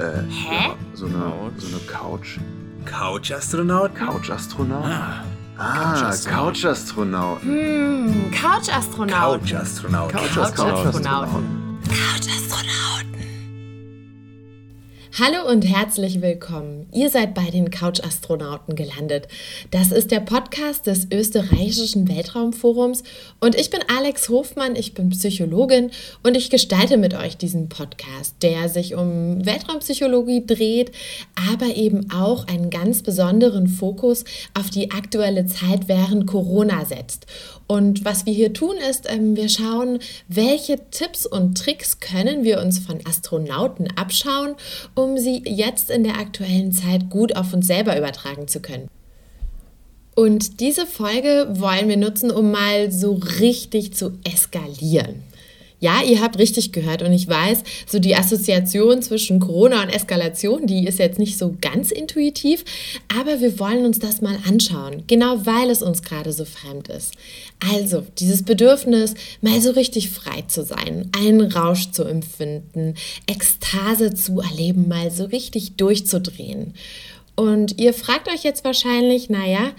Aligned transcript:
Äh, 0.00 0.22
Hä? 0.30 0.68
Ja, 0.68 0.74
so 0.94 1.06
eine, 1.06 1.32
so 1.58 1.66
eine 1.66 1.78
Couch. 1.86 2.38
Couch-Astronaut? 2.86 3.94
Couch-Astronaut? 3.94 4.84
Ah, 4.86 5.24
Ah, 5.58 5.92
Couch-Astronaut. 5.92 6.54
Couch-Astronaut. 6.54 7.42
Hm, 7.42 8.30
Couch-Astronaut. 8.32 9.42
Couch-Astronaut. 10.10 11.28
Hallo 15.18 15.50
und 15.50 15.62
herzlich 15.62 16.22
willkommen. 16.22 16.86
Ihr 16.92 17.10
seid 17.10 17.34
bei 17.34 17.50
den 17.50 17.72
Couch-Astronauten 17.72 18.76
gelandet. 18.76 19.26
Das 19.72 19.90
ist 19.90 20.12
der 20.12 20.20
Podcast 20.20 20.86
des 20.86 21.08
österreichischen 21.12 22.08
Weltraumforums 22.08 23.02
und 23.40 23.56
ich 23.56 23.70
bin 23.70 23.80
Alex 23.88 24.28
Hofmann, 24.28 24.76
ich 24.76 24.94
bin 24.94 25.10
Psychologin 25.10 25.90
und 26.22 26.36
ich 26.36 26.48
gestalte 26.48 26.96
mit 26.96 27.14
euch 27.14 27.36
diesen 27.36 27.68
Podcast, 27.68 28.36
der 28.42 28.68
sich 28.68 28.94
um 28.94 29.44
Weltraumpsychologie 29.44 30.46
dreht, 30.46 30.92
aber 31.52 31.74
eben 31.74 32.12
auch 32.12 32.46
einen 32.46 32.70
ganz 32.70 33.02
besonderen 33.02 33.66
Fokus 33.66 34.24
auf 34.54 34.70
die 34.70 34.92
aktuelle 34.92 35.44
Zeit 35.46 35.88
während 35.88 36.28
Corona 36.28 36.84
setzt. 36.84 37.26
Und 37.66 38.04
was 38.04 38.26
wir 38.26 38.32
hier 38.32 38.52
tun 38.52 38.74
ist, 38.90 39.08
ähm, 39.08 39.36
wir 39.36 39.48
schauen, 39.48 40.00
welche 40.26 40.90
Tipps 40.90 41.24
und 41.24 41.56
Tricks 41.56 42.00
können 42.00 42.42
wir 42.42 42.60
uns 42.60 42.80
von 42.80 42.98
Astronauten 43.06 43.86
abschauen, 43.96 44.56
um 45.02 45.18
sie 45.18 45.42
jetzt 45.46 45.90
in 45.90 46.04
der 46.04 46.18
aktuellen 46.18 46.72
Zeit 46.72 47.10
gut 47.10 47.36
auf 47.36 47.52
uns 47.52 47.66
selber 47.66 47.96
übertragen 47.96 48.48
zu 48.48 48.60
können. 48.60 48.88
Und 50.14 50.60
diese 50.60 50.86
Folge 50.86 51.48
wollen 51.52 51.88
wir 51.88 51.96
nutzen, 51.96 52.30
um 52.30 52.50
mal 52.50 52.92
so 52.92 53.20
richtig 53.40 53.94
zu 53.94 54.18
eskalieren. 54.24 55.22
Ja, 55.80 56.02
ihr 56.02 56.20
habt 56.20 56.38
richtig 56.38 56.72
gehört 56.72 57.02
und 57.02 57.12
ich 57.12 57.26
weiß, 57.26 57.62
so 57.86 57.98
die 57.98 58.14
Assoziation 58.14 59.00
zwischen 59.00 59.40
Corona 59.40 59.82
und 59.82 59.88
Eskalation, 59.88 60.66
die 60.66 60.86
ist 60.86 60.98
jetzt 60.98 61.18
nicht 61.18 61.38
so 61.38 61.56
ganz 61.60 61.90
intuitiv, 61.90 62.64
aber 63.18 63.40
wir 63.40 63.58
wollen 63.58 63.86
uns 63.86 63.98
das 63.98 64.20
mal 64.20 64.38
anschauen, 64.46 65.04
genau 65.06 65.46
weil 65.46 65.70
es 65.70 65.80
uns 65.82 66.02
gerade 66.02 66.32
so 66.32 66.44
fremd 66.44 66.88
ist. 66.88 67.14
Also, 67.72 68.06
dieses 68.18 68.42
Bedürfnis, 68.42 69.14
mal 69.40 69.60
so 69.62 69.70
richtig 69.70 70.10
frei 70.10 70.42
zu 70.48 70.64
sein, 70.64 71.10
einen 71.16 71.40
Rausch 71.50 71.90
zu 71.90 72.04
empfinden, 72.04 72.94
Ekstase 73.26 74.14
zu 74.14 74.40
erleben, 74.40 74.86
mal 74.86 75.10
so 75.10 75.24
richtig 75.24 75.76
durchzudrehen. 75.76 76.74
Und 77.36 77.80
ihr 77.80 77.94
fragt 77.94 78.28
euch 78.28 78.44
jetzt 78.44 78.64
wahrscheinlich, 78.64 79.30
naja, 79.30 79.72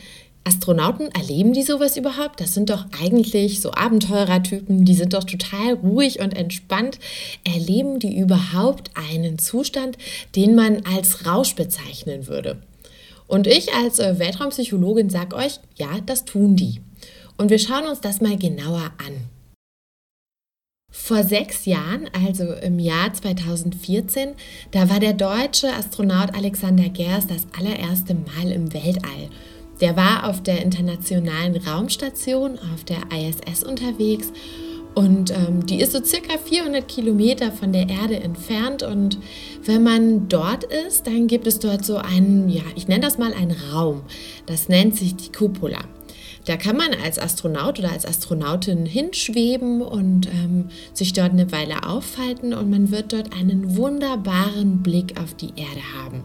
Astronauten, 0.44 1.09
erleben 1.11 1.53
die 1.53 1.61
sowas 1.61 1.97
überhaupt? 1.97 2.42
Das 2.42 2.53
sind 2.53 2.70
doch 2.70 2.86
eigentlich 3.02 3.61
so 3.61 3.72
Abenteurertypen, 3.73 4.86
die 4.86 4.95
sind 4.95 5.14
doch 5.14 5.23
total 5.23 5.73
ruhig 5.73 6.20
und 6.20 6.36
entspannt. 6.36 6.98
Erleben 7.44 8.00
die 8.00 8.17
überhaupt 8.17 8.92
einen 8.95 9.38
Zustand, 9.38 9.98
den 10.36 10.56
man 10.56 10.83
als 10.86 11.25
Rausch 11.25 11.56
bezeichnen 11.56 12.28
würde? 12.28 12.61
Und 13.28 13.48
ich 13.48 13.73
als 13.73 14.00
äh, 14.00 14.20
Weltraumpsychologin 14.20 15.09
sage 15.09 15.36
euch, 15.36 15.59
ja, 15.75 16.00
das 16.06 16.25
tun 16.25 16.55
die. 16.55 16.81
Und 17.38 17.50
wir 17.50 17.59
schauen 17.59 17.88
uns 17.88 18.02
das 18.02 18.20
mal 18.20 18.38
genauer 18.38 18.92
an. 18.98 19.30
Vor 20.92 21.23
sechs 21.23 21.66
Jahren, 21.66 22.09
also 22.26 22.52
im 22.52 22.78
Jahr 22.78 23.14
2014, 23.14 24.31
da 24.72 24.89
war 24.89 25.00
der 25.00 25.14
deutsche 25.14 25.73
Astronaut 25.73 26.36
Alexander 26.36 26.89
Gerst 26.89 27.31
das 27.31 27.48
allererste 27.58 28.14
Mal 28.14 28.52
im 28.52 28.73
Weltall. 28.73 29.30
Der 29.81 29.97
war 29.97 30.29
auf 30.29 30.41
der 30.41 30.61
internationalen 30.61 31.57
Raumstation, 31.57 32.59
auf 32.73 32.83
der 32.85 32.99
ISS 33.11 33.63
unterwegs 33.63 34.31
und 34.93 35.31
ähm, 35.31 35.65
die 35.65 35.79
ist 35.79 35.93
so 35.93 36.03
circa 36.03 36.37
400 36.37 36.85
Kilometer 36.87 37.51
von 37.51 37.71
der 37.71 37.87
Erde 37.87 38.19
entfernt. 38.19 38.83
Und 38.83 39.17
wenn 39.63 39.83
man 39.83 40.27
dort 40.27 40.65
ist, 40.65 41.08
dann 41.08 41.27
gibt 41.27 41.47
es 41.47 41.59
dort 41.59 41.86
so 41.86 41.97
einen, 41.97 42.49
ja, 42.49 42.64
ich 42.75 42.87
nenne 42.87 43.02
das 43.02 43.17
mal 43.17 43.33
einen 43.33 43.55
Raum. 43.71 44.02
Das 44.47 44.67
nennt 44.67 44.97
sich 44.97 45.15
die 45.15 45.31
Cupola. 45.31 45.80
Da 46.45 46.58
kann 46.58 46.75
man 46.75 46.89
als 47.03 47.20
Astronaut 47.20 47.80
oder 47.80 47.91
als 47.91 48.05
Astronautin 48.05 48.86
hinschweben 48.86 49.81
und 49.81 50.27
ähm, 50.27 50.70
sich 50.91 51.14
dort 51.14 51.31
eine 51.31 51.52
Weile 51.52 51.87
aufhalten 51.87 52.53
und 52.53 52.70
man 52.70 52.91
wird 52.91 53.14
dort 53.14 53.33
einen 53.33 53.77
wunderbaren 53.77 54.81
Blick 54.81 55.21
auf 55.21 55.36
die 55.36 55.49
Erde 55.55 55.81
haben. 56.03 56.23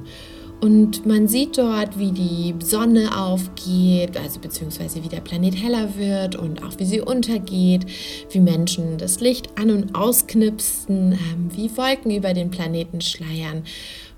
Und 0.61 1.05
man 1.05 1.29
sieht 1.29 1.59
dort, 1.59 1.99
wie 1.99 2.13
die 2.13 2.55
Sonne 2.65 3.17
aufgeht, 3.17 4.17
also 4.17 4.41
beziehungsweise 4.41 5.05
wie 5.05 5.09
der 5.09 5.21
Planet 5.21 5.55
heller 5.55 5.97
wird 5.97 6.35
und 6.35 6.63
auch 6.65 6.79
wie 6.79 6.87
sie 6.87 7.01
untergeht, 7.01 7.85
wie 8.31 8.41
Menschen 8.41 8.97
das 8.97 9.21
Licht 9.21 9.51
an- 9.59 9.71
und 9.71 9.95
ausknipsen, 9.95 11.13
ähm, 11.13 11.51
wie 11.55 11.77
Wolken 11.77 12.11
über 12.11 12.33
den 12.33 12.51
Planeten 12.51 13.03
schleiern. 13.03 13.65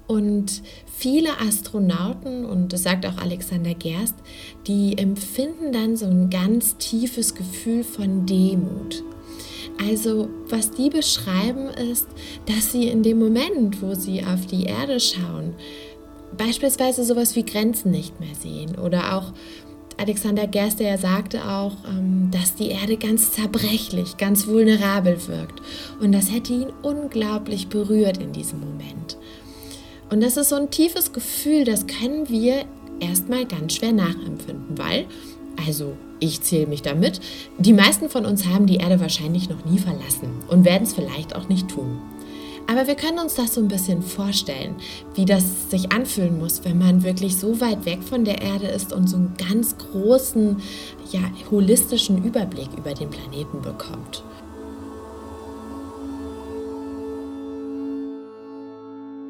Und 0.07 0.63
viele 0.87 1.39
Astronauten, 1.41 2.47
und 2.47 2.73
das 2.73 2.85
sagt 2.85 3.05
auch 3.05 3.19
Alexander 3.19 3.75
Gerst, 3.75 4.15
die 4.67 4.97
empfinden 4.97 5.73
dann 5.73 5.97
so 5.97 6.07
ein 6.07 6.31
ganz 6.31 6.77
tiefes 6.79 7.35
Gefühl 7.35 7.85
von 7.85 8.25
Demut. 8.25 9.03
Also 9.87 10.29
was 10.49 10.71
die 10.71 10.91
beschreiben 10.91 11.69
ist, 11.91 12.07
dass 12.47 12.73
sie 12.73 12.89
in 12.89 13.03
dem 13.03 13.19
Moment, 13.19 13.83
wo 13.83 13.95
sie 13.95 14.25
auf 14.25 14.47
die 14.47 14.65
Erde 14.65 14.99
schauen, 14.99 15.55
beispielsweise 16.37 17.05
sowas 17.05 17.37
wie 17.37 17.45
Grenzen 17.45 17.91
nicht 17.91 18.21
mehr 18.21 18.35
sehen. 18.35 18.79
Oder 18.79 19.17
auch 19.17 19.33
Alexander 19.99 20.47
Gerster 20.47 20.85
ja 20.85 20.97
sagte 20.97 21.49
auch, 21.49 21.77
ähm, 21.89 22.31
dass 22.31 22.55
die 22.55 22.69
Erde 22.69 22.97
ganz 22.97 23.33
zerbrechlich, 23.33 24.17
ganz 24.17 24.47
vulnerabel 24.47 25.19
wirkt. 25.27 25.61
Und 26.01 26.13
das 26.13 26.33
hätte 26.33 26.53
ihn 26.53 26.73
unglaublich 26.83 27.69
berührt 27.69 28.19
in 28.19 28.33
diesem 28.33 28.61
Moment. 28.61 29.19
Und 30.11 30.23
das 30.23 30.37
ist 30.37 30.51
so 30.51 30.57
ein 30.57 30.71
tiefes 30.71 31.13
Gefühl, 31.13 31.65
das 31.65 31.87
können 31.87 32.29
wir 32.29 32.65
erstmal 33.01 33.45
ganz 33.45 33.75
schwer 33.75 33.93
nachempfinden, 33.93 34.79
weil, 34.79 35.07
also 35.67 35.95
ich 36.21 36.43
zähle 36.43 36.67
mich 36.67 36.83
damit, 36.83 37.21
die 37.59 37.73
meisten 37.73 38.09
von 38.09 38.25
uns 38.25 38.47
haben 38.47 38.67
die 38.67 38.77
Erde 38.77 39.01
wahrscheinlich 39.01 39.49
noch 39.49 39.65
nie 39.65 39.79
verlassen 39.79 40.31
und 40.49 40.65
werden 40.65 40.85
es 40.85 40.95
vielleicht 40.95 41.35
auch 41.37 41.49
nicht 41.49 41.69
tun. 41.69 41.99
Aber 42.71 42.87
wir 42.87 42.97
können 42.97 43.19
uns 43.19 43.35
das 43.35 43.55
so 43.55 43.63
ein 43.63 43.69
bisschen 43.69 44.03
vorstellen, 44.03 44.77
wie 45.15 45.25
das 45.25 45.71
sich 45.71 45.91
anfühlen 45.91 46.39
muss, 46.39 46.67
wenn 46.67 46.77
man 46.77 47.03
wirklich 47.03 47.35
so 47.37 47.63
weit 47.63 47.87
weg 47.87 48.03
von 48.03 48.27
der 48.27 48.43
Erde 48.43 48.67
ist 48.67 48.93
und 48.93 49.09
so 49.09 49.17
einen 49.17 49.35
ganz 49.39 49.79
großen, 49.79 50.59
ja, 51.11 51.21
holistischen 51.51 52.23
Überblick 52.23 52.69
über 52.77 52.93
den 52.93 53.09
Planeten 53.09 53.63
bekommt. 53.63 54.23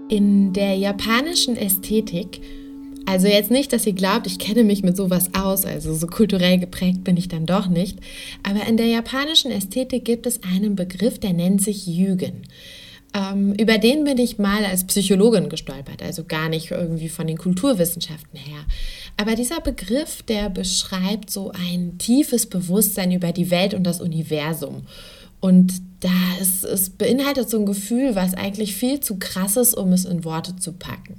In 0.09 0.53
der 0.53 0.75
japanischen 0.75 1.57
Ästhetik 1.57 2.41
also 3.07 3.27
jetzt 3.27 3.51
nicht, 3.51 3.73
dass 3.73 3.87
ihr 3.87 3.95
glaubt, 3.95 4.27
ich 4.27 4.39
kenne 4.39 4.65
mich 4.65 4.83
mit 4.83 4.95
sowas 4.95 5.31
aus, 5.33 5.65
also 5.65 5.95
so 5.95 6.07
kulturell 6.07 6.59
geprägt 6.59 7.05
bin 7.05 7.17
ich 7.17 7.29
dann 7.29 7.47
doch 7.47 7.67
nicht. 7.67 7.99
Aber 8.43 8.67
in 8.67 8.77
der 8.77 8.85
japanischen 8.85 9.51
Ästhetik 9.51 10.05
gibt 10.05 10.27
es 10.27 10.43
einen 10.43 10.77
Begriff, 10.77 11.19
der 11.19 11.33
nennt 11.33 11.63
sich 11.63 11.87
Jügen. 11.87 12.43
Ähm, 13.15 13.55
über 13.55 13.79
den 13.79 14.05
bin 14.05 14.19
ich 14.19 14.39
mal 14.39 14.65
als 14.65 14.85
Psychologin 14.85 15.49
gestolpert, 15.49 16.03
also 16.03 16.25
gar 16.25 16.49
nicht 16.49 16.71
irgendwie 16.71 17.09
von 17.09 17.27
den 17.27 17.39
Kulturwissenschaften 17.39 18.39
her. 18.39 18.61
Aber 19.17 19.35
dieser 19.35 19.61
Begriff, 19.61 20.23
der 20.23 20.51
beschreibt 20.51 21.31
so 21.31 21.51
ein 21.53 21.99
tiefes 21.99 22.47
Bewusstsein 22.47 23.11
über 23.11 23.33
die 23.33 23.51
Welt 23.51 23.75
und 23.75 23.85
das 23.85 24.01
Universum. 24.01 24.83
Und 25.41 25.73
da 26.01 26.41
ist, 26.41 26.65
es 26.65 26.91
beinhaltet 26.91 27.49
so 27.49 27.59
ein 27.59 27.67
Gefühl, 27.67 28.15
was 28.15 28.35
eigentlich 28.35 28.75
viel 28.75 29.01
zu 29.01 29.19
krass 29.19 29.57
ist, 29.57 29.75
um 29.75 29.93
es 29.93 30.05
in 30.05 30.25
Worte 30.25 30.57
zu 30.57 30.73
packen. 30.73 31.17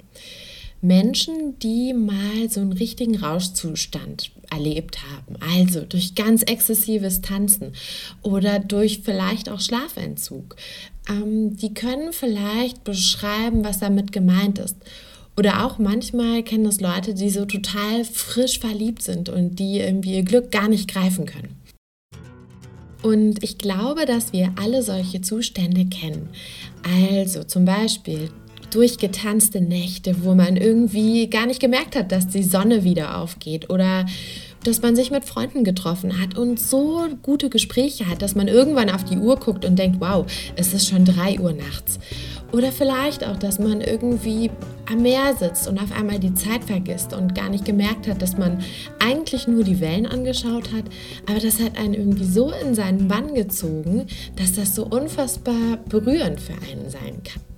Menschen, 0.81 1.59
die 1.59 1.93
mal 1.93 2.49
so 2.49 2.61
einen 2.61 2.71
richtigen 2.71 3.17
Rauschzustand 3.17 4.31
erlebt 4.49 4.99
haben, 5.11 5.35
also 5.55 5.81
durch 5.81 6.15
ganz 6.15 6.43
exzessives 6.43 7.21
Tanzen 7.21 7.73
oder 8.21 8.59
durch 8.59 9.01
vielleicht 9.03 9.49
auch 9.49 9.59
Schlafentzug, 9.59 10.55
ähm, 11.09 11.57
die 11.57 11.73
können 11.73 12.13
vielleicht 12.13 12.83
beschreiben, 12.83 13.63
was 13.63 13.79
damit 13.79 14.11
gemeint 14.11 14.59
ist. 14.59 14.77
Oder 15.37 15.65
auch 15.65 15.77
manchmal 15.77 16.43
kennen 16.43 16.65
das 16.65 16.81
Leute, 16.81 17.13
die 17.13 17.29
so 17.29 17.45
total 17.45 18.03
frisch 18.03 18.59
verliebt 18.59 19.01
sind 19.01 19.29
und 19.29 19.57
die 19.59 19.79
irgendwie 19.79 20.15
ihr 20.15 20.23
Glück 20.23 20.51
gar 20.51 20.67
nicht 20.67 20.91
greifen 20.91 21.25
können. 21.25 21.55
Und 23.01 23.41
ich 23.43 23.57
glaube, 23.57 24.05
dass 24.05 24.33
wir 24.33 24.51
alle 24.61 24.83
solche 24.83 25.21
Zustände 25.21 25.85
kennen. 25.85 26.29
Also 26.83 27.43
zum 27.45 27.63
Beispiel 27.63 28.29
durchgetanzte 28.71 29.61
Nächte, 29.61 30.23
wo 30.23 30.35
man 30.35 30.57
irgendwie 30.57 31.29
gar 31.29 31.45
nicht 31.45 31.59
gemerkt 31.59 31.95
hat, 31.95 32.11
dass 32.11 32.27
die 32.27 32.43
Sonne 32.43 32.83
wieder 32.83 33.17
aufgeht 33.17 33.69
oder 33.69 34.05
dass 34.63 34.81
man 34.81 34.95
sich 34.95 35.09
mit 35.09 35.25
Freunden 35.25 35.63
getroffen 35.63 36.19
hat 36.21 36.37
und 36.37 36.59
so 36.59 37.07
gute 37.23 37.49
Gespräche 37.49 38.07
hat, 38.07 38.21
dass 38.21 38.35
man 38.35 38.47
irgendwann 38.47 38.89
auf 38.89 39.03
die 39.03 39.17
Uhr 39.17 39.37
guckt 39.37 39.63
und 39.63 39.79
denkt, 39.79 40.01
wow, 40.01 40.25
es 40.55 40.73
ist 40.73 40.89
schon 40.89 41.05
3 41.05 41.39
Uhr 41.39 41.53
nachts. 41.53 41.99
Oder 42.51 42.71
vielleicht 42.71 43.25
auch, 43.25 43.37
dass 43.37 43.59
man 43.59 43.79
irgendwie 43.79 44.49
am 44.91 45.03
Meer 45.03 45.35
sitzt 45.37 45.67
und 45.67 45.79
auf 45.79 45.91
einmal 45.91 46.19
die 46.19 46.33
Zeit 46.33 46.63
vergisst 46.63 47.13
und 47.13 47.35
gar 47.35 47.49
nicht 47.49 47.63
gemerkt 47.63 48.07
hat, 48.07 48.21
dass 48.21 48.37
man 48.37 48.63
eigentlich 48.99 49.47
nur 49.47 49.63
die 49.63 49.79
Wellen 49.79 50.07
angeschaut 50.07 50.73
hat, 50.73 50.85
aber 51.27 51.39
das 51.39 51.61
hat 51.61 51.77
einen 51.77 51.93
irgendwie 51.93 52.25
so 52.25 52.51
in 52.51 52.73
seinen 52.73 53.07
Bann 53.07 53.35
gezogen, 53.35 54.07
dass 54.35 54.53
das 54.53 54.75
so 54.75 54.85
unfassbar 54.85 55.77
berührend 55.87 56.39
für 56.39 56.53
einen 56.53 56.89
sein 56.89 57.21
kann. 57.23 57.48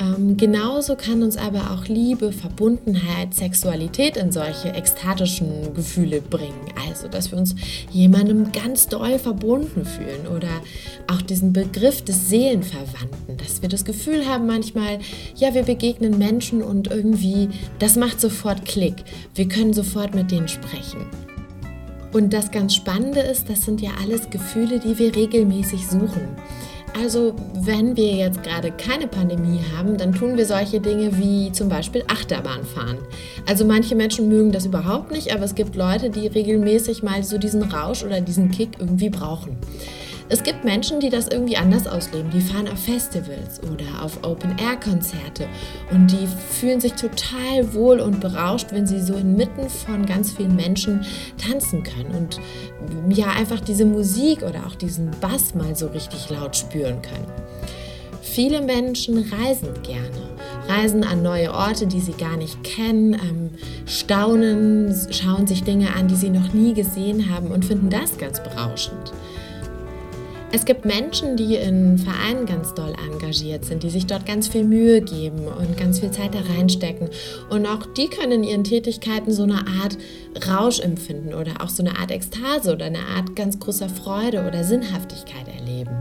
Ähm, 0.00 0.38
genauso 0.38 0.96
kann 0.96 1.22
uns 1.22 1.36
aber 1.36 1.72
auch 1.72 1.86
Liebe, 1.86 2.32
Verbundenheit, 2.32 3.34
Sexualität 3.34 4.16
in 4.16 4.32
solche 4.32 4.70
ekstatischen 4.70 5.74
Gefühle 5.74 6.22
bringen. 6.22 6.72
Also, 6.88 7.06
dass 7.06 7.30
wir 7.30 7.38
uns 7.38 7.54
jemandem 7.90 8.50
ganz 8.50 8.88
doll 8.88 9.18
verbunden 9.18 9.84
fühlen 9.84 10.26
oder 10.26 10.48
auch 11.06 11.20
diesen 11.20 11.52
Begriff 11.52 12.02
des 12.02 12.30
Seelenverwandten, 12.30 13.36
dass 13.36 13.60
wir 13.60 13.68
das 13.68 13.84
Gefühl 13.84 14.26
haben 14.26 14.46
manchmal, 14.46 15.00
ja, 15.36 15.52
wir 15.52 15.64
begegnen 15.64 16.16
Menschen 16.16 16.62
und 16.62 16.90
irgendwie, 16.90 17.50
das 17.78 17.96
macht 17.96 18.20
sofort 18.20 18.64
Klick. 18.64 19.04
Wir 19.34 19.48
können 19.48 19.74
sofort 19.74 20.14
mit 20.14 20.30
denen 20.30 20.48
sprechen. 20.48 21.04
Und 22.12 22.32
das 22.32 22.50
ganz 22.50 22.74
Spannende 22.74 23.20
ist, 23.20 23.48
das 23.48 23.62
sind 23.62 23.80
ja 23.80 23.90
alles 24.02 24.30
Gefühle, 24.30 24.80
die 24.80 24.98
wir 24.98 25.14
regelmäßig 25.14 25.86
suchen. 25.86 26.36
Also 26.98 27.34
wenn 27.54 27.96
wir 27.96 28.12
jetzt 28.12 28.42
gerade 28.42 28.72
keine 28.72 29.06
Pandemie 29.06 29.60
haben, 29.76 29.96
dann 29.96 30.12
tun 30.12 30.36
wir 30.36 30.44
solche 30.44 30.80
Dinge 30.80 31.16
wie 31.18 31.52
zum 31.52 31.68
Beispiel 31.68 32.02
Achterbahn 32.08 32.64
fahren. 32.64 32.98
Also 33.46 33.64
manche 33.64 33.94
Menschen 33.94 34.28
mögen 34.28 34.52
das 34.52 34.66
überhaupt 34.66 35.10
nicht, 35.10 35.32
aber 35.32 35.44
es 35.44 35.54
gibt 35.54 35.76
Leute, 35.76 36.10
die 36.10 36.26
regelmäßig 36.26 37.02
mal 37.02 37.22
so 37.22 37.38
diesen 37.38 37.62
Rausch 37.62 38.02
oder 38.02 38.20
diesen 38.20 38.50
Kick 38.50 38.70
irgendwie 38.78 39.10
brauchen. 39.10 39.56
Es 40.32 40.44
gibt 40.44 40.64
Menschen, 40.64 41.00
die 41.00 41.10
das 41.10 41.26
irgendwie 41.26 41.56
anders 41.56 41.88
ausleben. 41.88 42.30
Die 42.30 42.40
fahren 42.40 42.68
auf 42.68 42.78
Festivals 42.78 43.60
oder 43.64 44.00
auf 44.00 44.22
Open-Air-Konzerte 44.22 45.48
und 45.90 46.12
die 46.12 46.28
fühlen 46.52 46.80
sich 46.80 46.92
total 46.92 47.74
wohl 47.74 47.98
und 47.98 48.20
berauscht, 48.20 48.68
wenn 48.70 48.86
sie 48.86 49.00
so 49.00 49.14
inmitten 49.14 49.68
von 49.68 50.06
ganz 50.06 50.30
vielen 50.30 50.54
Menschen 50.54 51.04
tanzen 51.36 51.82
können 51.82 52.14
und 52.14 52.40
ja 53.08 53.26
einfach 53.26 53.58
diese 53.58 53.84
Musik 53.84 54.42
oder 54.44 54.68
auch 54.68 54.76
diesen 54.76 55.10
Bass 55.20 55.56
mal 55.56 55.74
so 55.74 55.88
richtig 55.88 56.30
laut 56.30 56.54
spüren 56.54 57.02
können. 57.02 57.26
Viele 58.22 58.62
Menschen 58.62 59.18
reisen 59.18 59.82
gerne, 59.82 60.28
reisen 60.68 61.02
an 61.02 61.24
neue 61.24 61.52
Orte, 61.52 61.88
die 61.88 61.98
sie 61.98 62.12
gar 62.12 62.36
nicht 62.36 62.62
kennen, 62.62 63.14
ähm, 63.14 63.50
staunen, 63.84 64.94
schauen 65.10 65.48
sich 65.48 65.64
Dinge 65.64 65.92
an, 65.96 66.06
die 66.06 66.14
sie 66.14 66.30
noch 66.30 66.52
nie 66.52 66.72
gesehen 66.72 67.34
haben 67.34 67.48
und 67.48 67.64
finden 67.64 67.90
das 67.90 68.16
ganz 68.16 68.40
berauschend. 68.40 69.12
Es 70.52 70.64
gibt 70.64 70.84
Menschen, 70.84 71.36
die 71.36 71.54
in 71.54 71.96
Vereinen 71.96 72.44
ganz 72.44 72.74
doll 72.74 72.92
engagiert 73.08 73.64
sind, 73.64 73.84
die 73.84 73.90
sich 73.90 74.06
dort 74.06 74.26
ganz 74.26 74.48
viel 74.48 74.64
Mühe 74.64 75.00
geben 75.00 75.46
und 75.46 75.76
ganz 75.76 76.00
viel 76.00 76.10
Zeit 76.10 76.34
da 76.34 76.40
reinstecken. 76.40 77.08
Und 77.50 77.66
auch 77.66 77.86
die 77.86 78.08
können 78.08 78.32
in 78.32 78.42
ihren 78.42 78.64
Tätigkeiten 78.64 79.30
so 79.30 79.44
eine 79.44 79.64
Art 79.80 79.96
Rausch 80.48 80.80
empfinden 80.80 81.34
oder 81.34 81.60
auch 81.60 81.68
so 81.68 81.84
eine 81.84 81.96
Art 81.98 82.10
Ekstase 82.10 82.72
oder 82.72 82.86
eine 82.86 82.98
Art 82.98 83.36
ganz 83.36 83.60
großer 83.60 83.88
Freude 83.88 84.44
oder 84.44 84.64
Sinnhaftigkeit 84.64 85.46
erleben. 85.56 85.96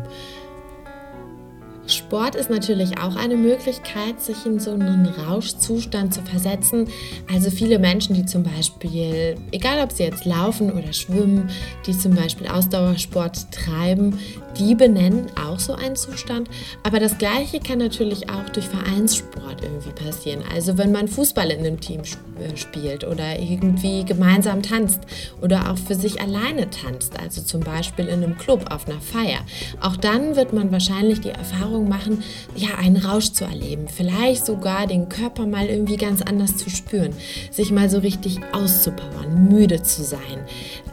Sport 1.90 2.36
ist 2.36 2.50
natürlich 2.50 3.00
auch 3.00 3.16
eine 3.16 3.36
Möglichkeit, 3.36 4.22
sich 4.22 4.46
in 4.46 4.60
so 4.60 4.72
einen 4.72 5.06
Rauschzustand 5.06 6.14
zu 6.14 6.22
versetzen. 6.22 6.88
Also 7.32 7.50
viele 7.50 7.80
Menschen, 7.80 8.16
die 8.16 8.26
zum 8.26 8.44
Beispiel, 8.44 9.36
egal 9.52 9.84
ob 9.84 9.92
sie 9.92 10.04
jetzt 10.04 10.26
laufen 10.26 10.72
oder 10.72 10.94
schwimmen, 10.94 11.50
die 11.86 11.98
zum 11.98 12.16
Beispiel 12.16 12.48
Ausdauersport 12.48 13.52
treiben, 13.52 14.20
die 14.58 14.76
benennen 14.76 15.28
auch 15.36 15.60
so 15.60 15.74
einen 15.74 15.96
Zustand. 15.96 16.50
Aber 16.84 17.00
das 17.00 17.18
Gleiche 17.18 17.60
kann 17.60 17.80
natürlich 17.80 18.30
auch 18.30 18.50
durch 18.50 18.68
Vereinssport 18.68 19.62
irgendwie 19.62 19.92
passieren. 19.92 20.44
Also 20.54 20.78
wenn 20.78 20.92
man 20.92 21.08
Fußball 21.08 21.52
in 21.52 21.60
einem 21.60 21.80
Team 21.80 22.02
äh, 22.02 22.29
spielt 22.56 23.06
oder 23.06 23.40
irgendwie 23.40 24.04
gemeinsam 24.06 24.62
tanzt 24.62 25.02
oder 25.42 25.72
auch 25.72 25.78
für 25.78 25.96
sich 25.96 26.22
alleine 26.22 26.70
tanzt, 26.70 27.20
also 27.20 27.42
zum 27.42 27.62
Beispiel 27.62 28.08
in 28.08 28.24
einem 28.24 28.38
Club 28.38 28.66
auf 28.72 28.88
einer 28.88 29.02
Feier. 29.02 29.40
Auch 29.82 29.98
dann 29.98 30.36
wird 30.36 30.54
man 30.54 30.72
wahrscheinlich 30.72 31.22
die 31.22 31.30
Erfahrung 31.30 31.90
machen, 31.90 32.24
ja, 32.56 32.76
einen 32.78 32.98
Rausch 32.98 33.32
zu 33.32 33.46
erleben. 33.46 33.88
Vielleicht 33.88 34.46
sogar 34.46 34.88
den 34.88 35.10
Körper 35.10 35.46
mal 35.46 35.68
irgendwie 35.68 35.98
ganz 35.98 36.22
anders 36.22 36.58
zu 36.58 36.70
spüren, 36.70 37.14
sich 37.52 37.72
mal 37.72 37.90
so 37.90 38.00
richtig 38.00 38.40
auszupowern, 38.52 39.50
müde 39.50 39.82
zu 39.84 40.04
sein, 40.04 40.20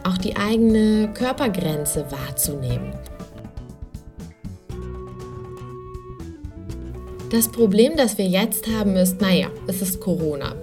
auch 0.03 0.17
die 0.17 0.37
eigene 0.37 1.11
Körpergrenze 1.13 2.05
wahrzunehmen. 2.11 2.93
Das 7.29 7.49
Problem, 7.49 7.97
das 7.97 8.17
wir 8.17 8.25
jetzt 8.25 8.67
haben, 8.67 8.95
ist, 8.95 9.19
naja, 9.19 9.49
es 9.67 9.81
ist 9.81 9.99
Corona. 9.99 10.55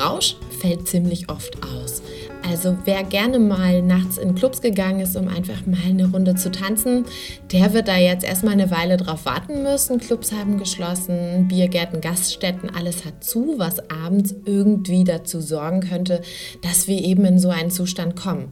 Rausch 0.00 0.36
fällt 0.60 0.88
ziemlich 0.88 1.28
oft 1.28 1.56
aus. 1.62 2.02
Also 2.48 2.76
wer 2.84 3.04
gerne 3.04 3.38
mal 3.38 3.82
nachts 3.82 4.18
in 4.18 4.34
Clubs 4.34 4.60
gegangen 4.60 5.00
ist, 5.00 5.16
um 5.16 5.28
einfach 5.28 5.64
mal 5.64 5.78
eine 5.86 6.10
Runde 6.10 6.34
zu 6.34 6.50
tanzen, 6.50 7.04
der 7.52 7.72
wird 7.72 7.86
da 7.88 7.96
jetzt 7.96 8.24
erstmal 8.24 8.54
eine 8.54 8.70
Weile 8.70 8.96
drauf 8.96 9.26
warten 9.26 9.62
müssen. 9.62 10.00
Clubs 10.00 10.32
haben 10.32 10.58
geschlossen, 10.58 11.46
Biergärten, 11.48 12.00
Gaststätten, 12.00 12.70
alles 12.74 13.04
hat 13.04 13.22
zu, 13.22 13.54
was 13.58 13.78
abends 13.90 14.34
irgendwie 14.44 15.04
dazu 15.04 15.40
sorgen 15.40 15.80
könnte, 15.80 16.20
dass 16.62 16.88
wir 16.88 17.02
eben 17.02 17.24
in 17.24 17.38
so 17.38 17.50
einen 17.50 17.70
Zustand 17.70 18.16
kommen. 18.16 18.48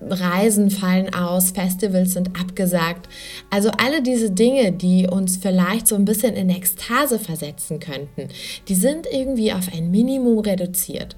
Reisen 0.00 0.70
fallen 0.70 1.14
aus, 1.14 1.50
Festivals 1.50 2.12
sind 2.12 2.38
abgesagt. 2.38 3.08
Also 3.50 3.70
alle 3.70 4.02
diese 4.02 4.30
Dinge, 4.30 4.72
die 4.72 5.06
uns 5.06 5.36
vielleicht 5.36 5.86
so 5.86 5.94
ein 5.94 6.04
bisschen 6.04 6.34
in 6.34 6.50
Ekstase 6.50 7.18
versetzen 7.18 7.80
könnten, 7.80 8.28
die 8.68 8.74
sind 8.74 9.06
irgendwie 9.10 9.52
auf 9.52 9.72
ein 9.72 9.90
Minimum 9.90 10.38
reduziert. 10.38 11.16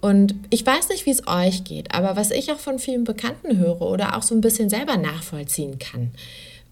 Und 0.00 0.34
ich 0.50 0.64
weiß 0.64 0.90
nicht, 0.90 1.06
wie 1.06 1.10
es 1.10 1.26
euch 1.26 1.64
geht, 1.64 1.94
aber 1.94 2.16
was 2.16 2.30
ich 2.30 2.52
auch 2.52 2.58
von 2.58 2.78
vielen 2.78 3.04
Bekannten 3.04 3.58
höre 3.58 3.80
oder 3.80 4.16
auch 4.16 4.22
so 4.22 4.34
ein 4.34 4.40
bisschen 4.40 4.68
selber 4.68 4.96
nachvollziehen 4.96 5.78
kann, 5.78 6.12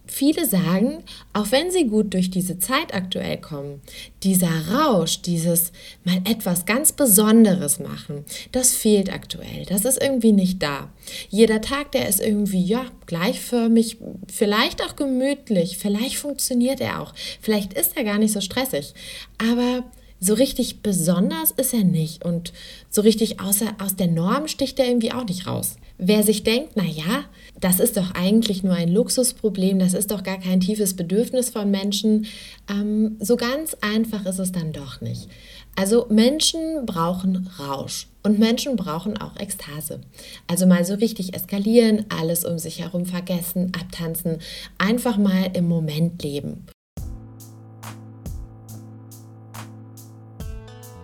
Viele 0.07 0.47
sagen, 0.47 1.03
auch 1.33 1.51
wenn 1.51 1.71
sie 1.71 1.87
gut 1.87 2.13
durch 2.13 2.31
diese 2.31 2.59
Zeit 2.59 2.93
aktuell 2.93 3.39
kommen, 3.39 3.81
dieser 4.23 4.69
Rausch, 4.71 5.23
dieses 5.23 5.73
mal 6.05 6.21
etwas 6.25 6.67
ganz 6.67 6.93
Besonderes 6.93 7.81
machen, 7.81 8.25
das 8.53 8.75
fehlt 8.75 9.11
aktuell. 9.11 9.65
Das 9.67 9.87
ist 9.87 10.01
irgendwie 10.03 10.33
nicht 10.33 10.63
da. 10.63 10.91
Jeder 11.31 11.63
Tag, 11.63 11.93
der 11.93 12.07
ist 12.07 12.21
irgendwie, 12.21 12.63
ja, 12.63 12.85
gleichförmig, 13.07 13.97
vielleicht 14.31 14.83
auch 14.85 14.95
gemütlich, 14.95 15.79
vielleicht 15.79 16.17
funktioniert 16.17 16.83
er 16.83 17.01
auch, 17.01 17.15
vielleicht 17.41 17.73
ist 17.73 17.97
er 17.97 18.05
gar 18.05 18.19
nicht 18.19 18.33
so 18.33 18.43
stressig. 18.43 18.93
Aber 19.39 19.85
so 20.21 20.35
richtig 20.35 20.83
besonders 20.83 21.51
ist 21.51 21.75
er 21.75 21.85
nicht 21.85 22.25
und 22.25 22.53
so 22.89 23.03
richtig 23.03 23.41
außer, 23.41 23.77
aus 23.83 23.97
der 23.97 24.07
Norm 24.09 24.49
sticht 24.49 24.79
er 24.79 24.87
irgendwie 24.87 25.13
auch 25.13 25.25
nicht 25.25 25.47
raus. 25.47 25.77
Wer 25.99 26.23
sich 26.23 26.43
denkt, 26.43 26.73
na 26.75 26.85
ja, 26.85 27.25
das 27.65 27.81
ist 27.81 27.97
doch 27.97 28.11
eigentlich 28.11 28.63
nur 28.63 28.75
ein 28.75 28.93
Luxusproblem, 28.93 29.79
das 29.79 29.95
ist 29.95 30.11
doch 30.11 30.23
gar 30.23 30.39
kein 30.39 30.61
tiefes 30.61 30.95
Bedürfnis 30.95 31.49
von 31.49 31.71
Menschen, 31.71 32.27
ähm, 32.69 33.17
so 33.21 33.37
ganz 33.37 33.75
einfach 33.81 34.27
ist 34.27 34.39
es 34.39 34.53
dann 34.53 34.75
doch 34.75 35.01
nicht. 35.01 35.31
Also 35.75 36.05
Menschen 36.11 36.85
brauchen 36.85 37.49
Rausch 37.59 38.09
und 38.23 38.39
Menschen 38.39 38.77
brauchen 38.77 39.17
auch 39.17 39.37
Ekstase. 39.37 40.03
Also 40.47 40.67
mal 40.67 40.85
so 40.85 40.93
richtig 40.93 41.33
eskalieren, 41.35 42.05
alles 42.11 42.45
um 42.45 42.59
sich 42.59 42.81
herum 42.81 43.07
vergessen, 43.07 43.73
abtanzen, 43.75 44.41
einfach 44.77 45.17
mal 45.17 45.51
im 45.55 45.67
Moment 45.67 46.23
leben. 46.23 46.67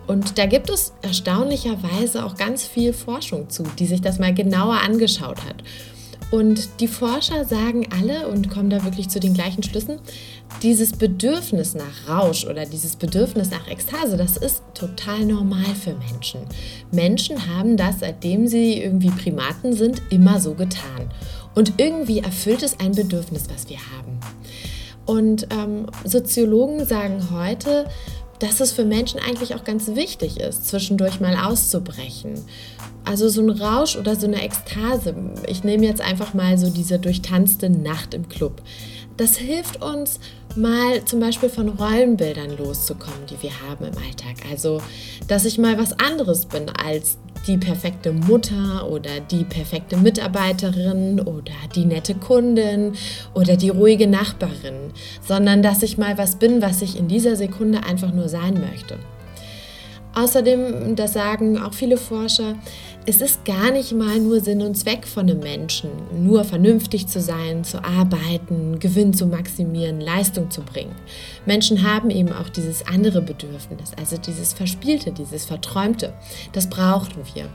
Und 0.06 0.36
da 0.36 0.44
gibt 0.44 0.68
es 0.68 0.92
erstaunlicherweise 1.00 2.26
auch 2.26 2.36
ganz 2.36 2.66
viel 2.66 2.92
Forschung 2.92 3.48
zu, 3.48 3.62
die 3.78 3.86
sich 3.86 4.02
das 4.02 4.18
mal 4.18 4.34
genauer 4.34 4.82
angeschaut 4.82 5.42
hat. 5.46 5.64
Und 6.30 6.80
die 6.80 6.86
Forscher 6.86 7.44
sagen 7.44 7.88
alle 7.98 8.28
und 8.28 8.50
kommen 8.50 8.70
da 8.70 8.84
wirklich 8.84 9.08
zu 9.08 9.18
den 9.18 9.34
gleichen 9.34 9.62
Schlüssen, 9.62 9.98
dieses 10.62 10.92
Bedürfnis 10.92 11.74
nach 11.74 12.08
Rausch 12.08 12.44
oder 12.44 12.66
dieses 12.66 12.96
Bedürfnis 12.96 13.50
nach 13.50 13.66
Ekstase, 13.68 14.16
das 14.16 14.36
ist 14.36 14.62
total 14.74 15.24
normal 15.24 15.74
für 15.74 15.94
Menschen. 15.94 16.40
Menschen 16.92 17.48
haben 17.48 17.76
das, 17.76 18.00
seitdem 18.00 18.46
sie 18.46 18.80
irgendwie 18.80 19.10
Primaten 19.10 19.72
sind, 19.72 20.02
immer 20.10 20.40
so 20.40 20.54
getan. 20.54 21.10
Und 21.54 21.74
irgendwie 21.78 22.20
erfüllt 22.20 22.62
es 22.62 22.78
ein 22.78 22.92
Bedürfnis, 22.92 23.44
was 23.52 23.68
wir 23.68 23.78
haben. 23.78 24.20
Und 25.06 25.48
ähm, 25.50 25.86
Soziologen 26.04 26.86
sagen 26.86 27.30
heute, 27.32 27.86
dass 28.38 28.60
es 28.60 28.72
für 28.72 28.84
Menschen 28.84 29.20
eigentlich 29.20 29.54
auch 29.54 29.64
ganz 29.64 29.88
wichtig 29.94 30.38
ist, 30.40 30.66
zwischendurch 30.66 31.20
mal 31.20 31.36
auszubrechen. 31.36 32.34
Also 33.04 33.28
so 33.28 33.40
ein 33.40 33.50
Rausch 33.50 33.96
oder 33.96 34.14
so 34.14 34.26
eine 34.26 34.42
Ekstase. 34.42 35.14
Ich 35.48 35.64
nehme 35.64 35.86
jetzt 35.86 36.00
einfach 36.00 36.34
mal 36.34 36.58
so 36.58 36.70
diese 36.70 36.98
durchtanzte 36.98 37.70
Nacht 37.70 38.14
im 38.14 38.28
Club. 38.28 38.62
Das 39.16 39.36
hilft 39.36 39.82
uns 39.82 40.20
mal 40.56 41.04
zum 41.04 41.20
Beispiel 41.20 41.48
von 41.48 41.68
Rollenbildern 41.68 42.56
loszukommen, 42.56 43.26
die 43.28 43.42
wir 43.42 43.50
haben 43.68 43.84
im 43.84 43.98
Alltag. 43.98 44.46
Also, 44.50 44.80
dass 45.28 45.44
ich 45.44 45.58
mal 45.58 45.78
was 45.78 45.92
anderes 45.98 46.46
bin 46.46 46.68
als 46.70 47.18
die 47.46 47.56
perfekte 47.56 48.12
Mutter 48.12 48.88
oder 48.88 49.20
die 49.30 49.44
perfekte 49.44 49.96
Mitarbeiterin 49.96 51.20
oder 51.20 51.52
die 51.74 51.86
nette 51.86 52.14
Kundin 52.14 52.92
oder 53.34 53.56
die 53.56 53.70
ruhige 53.70 54.06
Nachbarin, 54.06 54.92
sondern 55.26 55.62
dass 55.62 55.82
ich 55.82 55.98
mal 55.98 56.18
was 56.18 56.36
bin, 56.36 56.60
was 56.60 56.82
ich 56.82 56.98
in 56.98 57.08
dieser 57.08 57.36
Sekunde 57.36 57.84
einfach 57.84 58.12
nur 58.12 58.28
sein 58.28 58.54
möchte. 58.54 58.98
Außerdem, 60.14 60.96
das 60.96 61.12
sagen 61.12 61.58
auch 61.58 61.72
viele 61.72 61.96
Forscher, 61.96 62.56
Es 63.06 63.22
ist 63.22 63.46
gar 63.46 63.70
nicht 63.70 63.92
mal 63.92 64.20
nur 64.20 64.40
Sinn 64.40 64.60
und 64.60 64.76
Zweck 64.76 65.06
von 65.06 65.28
einem 65.28 65.40
Menschen, 65.40 65.90
nur 66.22 66.44
vernünftig 66.44 67.06
zu 67.06 67.18
sein, 67.20 67.64
zu 67.64 67.82
arbeiten, 67.82 68.78
Gewinn 68.78 69.14
zu 69.14 69.26
maximieren, 69.26 70.00
Leistung 70.02 70.50
zu 70.50 70.60
bringen. 70.60 70.94
Menschen 71.46 71.82
haben 71.82 72.10
eben 72.10 72.30
auch 72.30 72.50
dieses 72.50 72.86
andere 72.86 73.22
Bedürfnis, 73.22 73.92
also 73.98 74.18
dieses 74.18 74.52
Verspielte, 74.52 75.12
dieses 75.12 75.46
Verträumte. 75.46 76.12
Das 76.52 76.68
brauchen 76.68 77.22
wir. 77.34 77.48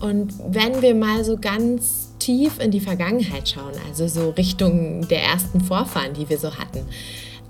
Und 0.00 0.34
wenn 0.48 0.82
wir 0.82 0.94
mal 0.96 1.24
so 1.24 1.36
ganz 1.36 2.10
tief 2.18 2.58
in 2.58 2.72
die 2.72 2.80
Vergangenheit 2.80 3.48
schauen, 3.48 3.72
also 3.88 4.08
so 4.08 4.30
Richtung 4.30 5.06
der 5.08 5.22
ersten 5.22 5.60
Vorfahren, 5.60 6.12
die 6.12 6.28
wir 6.28 6.38
so 6.38 6.56
hatten, 6.56 6.80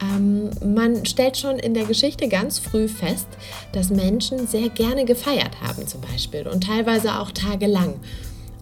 ähm, 0.01 0.51
man 0.65 1.05
stellt 1.07 1.37
schon 1.37 1.59
in 1.59 1.75
der 1.75 1.85
Geschichte 1.85 2.29
ganz 2.29 2.59
früh 2.59 2.89
fest, 2.89 3.29
dass 3.73 3.91
Menschen 3.91 4.47
sehr 4.47 4.69
gerne 4.69 5.05
gefeiert 5.05 5.61
haben 5.61 5.87
zum 5.87 6.01
Beispiel 6.01 6.47
und 6.47 6.65
teilweise 6.65 7.19
auch 7.19 7.31
tagelang. 7.31 7.95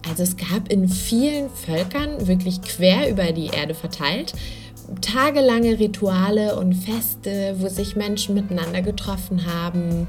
Also 0.07 0.23
es 0.23 0.37
gab 0.37 0.71
in 0.71 0.87
vielen 0.87 1.49
Völkern, 1.49 2.27
wirklich 2.27 2.61
quer 2.61 3.09
über 3.09 3.31
die 3.31 3.47
Erde 3.47 3.73
verteilt, 3.73 4.33
tagelange 5.01 5.79
Rituale 5.79 6.57
und 6.57 6.73
Feste, 6.73 7.55
wo 7.57 7.67
sich 7.67 7.95
Menschen 7.95 8.35
miteinander 8.35 8.81
getroffen 8.81 9.45
haben. 9.45 10.07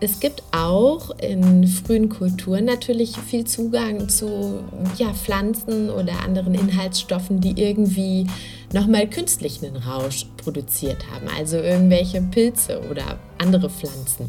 Es 0.00 0.20
gibt 0.20 0.42
auch 0.52 1.10
in 1.18 1.66
frühen 1.66 2.08
Kulturen 2.08 2.64
natürlich 2.64 3.16
viel 3.16 3.44
Zugang 3.44 4.08
zu 4.08 4.60
ja, 4.96 5.12
Pflanzen 5.12 5.90
oder 5.90 6.20
anderen 6.24 6.54
Inhaltsstoffen, 6.54 7.40
die 7.40 7.60
irgendwie 7.60 8.26
nochmal 8.72 9.08
künstlich 9.08 9.62
einen 9.62 9.76
Rausch 9.76 10.26
produziert 10.36 11.04
haben, 11.12 11.26
also 11.36 11.56
irgendwelche 11.56 12.20
Pilze 12.22 12.80
oder 12.90 13.18
andere 13.38 13.70
Pflanzen. 13.70 14.26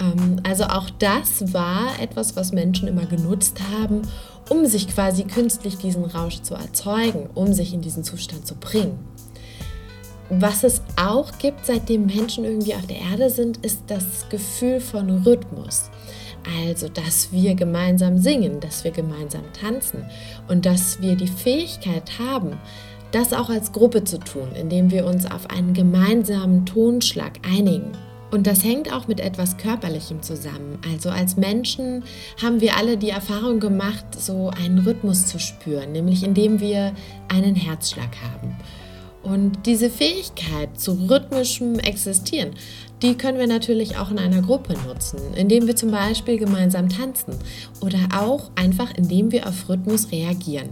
Ähm, 0.00 0.40
also 0.42 0.64
auch 0.64 0.90
das 0.98 1.52
war 1.52 2.00
etwas, 2.00 2.36
was 2.36 2.52
Menschen 2.52 2.88
immer 2.88 3.06
genutzt 3.06 3.60
haben, 3.72 4.02
um 4.48 4.66
sich 4.66 4.88
quasi 4.88 5.24
künstlich 5.24 5.76
diesen 5.76 6.04
Rausch 6.04 6.42
zu 6.42 6.54
erzeugen, 6.54 7.28
um 7.34 7.52
sich 7.52 7.74
in 7.74 7.80
diesen 7.80 8.04
Zustand 8.04 8.46
zu 8.46 8.54
bringen. 8.54 8.98
Was 10.28 10.64
es 10.64 10.82
auch 10.96 11.38
gibt, 11.38 11.66
seitdem 11.66 12.06
Menschen 12.06 12.44
irgendwie 12.44 12.74
auf 12.74 12.86
der 12.86 12.98
Erde 12.98 13.30
sind, 13.30 13.64
ist 13.64 13.82
das 13.86 14.28
Gefühl 14.28 14.80
von 14.80 15.22
Rhythmus. 15.22 15.88
Also, 16.64 16.88
dass 16.88 17.32
wir 17.32 17.54
gemeinsam 17.54 18.18
singen, 18.18 18.60
dass 18.60 18.84
wir 18.84 18.92
gemeinsam 18.92 19.42
tanzen 19.52 20.04
und 20.48 20.66
dass 20.66 21.00
wir 21.00 21.16
die 21.16 21.28
Fähigkeit 21.28 22.18
haben, 22.18 22.58
das 23.12 23.32
auch 23.32 23.48
als 23.48 23.72
Gruppe 23.72 24.04
zu 24.04 24.18
tun, 24.18 24.48
indem 24.54 24.90
wir 24.90 25.06
uns 25.06 25.26
auf 25.26 25.50
einen 25.50 25.74
gemeinsamen 25.74 26.66
Tonschlag 26.66 27.32
einigen. 27.46 27.92
Und 28.30 28.46
das 28.46 28.64
hängt 28.64 28.92
auch 28.92 29.06
mit 29.06 29.20
etwas 29.20 29.56
Körperlichem 29.56 30.20
zusammen. 30.20 30.78
Also 30.92 31.10
als 31.10 31.36
Menschen 31.36 32.02
haben 32.42 32.60
wir 32.60 32.76
alle 32.76 32.96
die 32.96 33.10
Erfahrung 33.10 33.60
gemacht, 33.60 34.04
so 34.18 34.50
einen 34.50 34.80
Rhythmus 34.80 35.26
zu 35.26 35.38
spüren, 35.38 35.92
nämlich 35.92 36.24
indem 36.24 36.60
wir 36.60 36.92
einen 37.28 37.54
Herzschlag 37.54 38.10
haben. 38.30 38.56
Und 39.22 39.66
diese 39.66 39.90
Fähigkeit 39.90 40.78
zu 40.78 40.92
rhythmischem 41.08 41.78
Existieren, 41.80 42.50
die 43.02 43.14
können 43.14 43.38
wir 43.38 43.48
natürlich 43.48 43.96
auch 43.96 44.10
in 44.10 44.18
einer 44.18 44.40
Gruppe 44.40 44.74
nutzen, 44.86 45.18
indem 45.34 45.66
wir 45.66 45.74
zum 45.74 45.90
Beispiel 45.90 46.38
gemeinsam 46.38 46.88
tanzen 46.88 47.34
oder 47.80 47.98
auch 48.16 48.50
einfach 48.54 48.94
indem 48.94 49.32
wir 49.32 49.48
auf 49.48 49.68
Rhythmus 49.68 50.12
reagieren. 50.12 50.68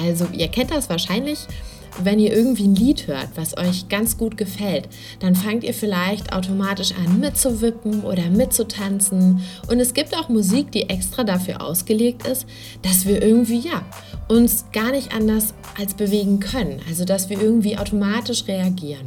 Also 0.00 0.26
ihr 0.32 0.48
kennt 0.48 0.70
das 0.70 0.88
wahrscheinlich, 0.90 1.46
wenn 2.02 2.18
ihr 2.18 2.34
irgendwie 2.34 2.66
ein 2.66 2.74
Lied 2.74 3.06
hört, 3.06 3.28
was 3.36 3.56
euch 3.56 3.88
ganz 3.88 4.18
gut 4.18 4.36
gefällt, 4.36 4.88
dann 5.20 5.34
fangt 5.34 5.64
ihr 5.64 5.74
vielleicht 5.74 6.32
automatisch 6.32 6.92
an 6.92 7.20
mitzuwippen 7.20 8.02
oder 8.02 8.28
mitzutanzen. 8.28 9.40
Und 9.68 9.80
es 9.80 9.94
gibt 9.94 10.16
auch 10.16 10.28
Musik, 10.28 10.70
die 10.72 10.88
extra 10.88 11.24
dafür 11.24 11.62
ausgelegt 11.62 12.26
ist, 12.26 12.46
dass 12.82 13.06
wir 13.06 13.22
irgendwie, 13.22 13.60
ja, 13.60 13.82
uns 14.28 14.66
gar 14.72 14.90
nicht 14.90 15.14
anders 15.14 15.54
als 15.78 15.94
bewegen 15.94 16.40
können. 16.40 16.80
Also, 16.88 17.04
dass 17.04 17.30
wir 17.30 17.40
irgendwie 17.40 17.78
automatisch 17.78 18.46
reagieren. 18.46 19.04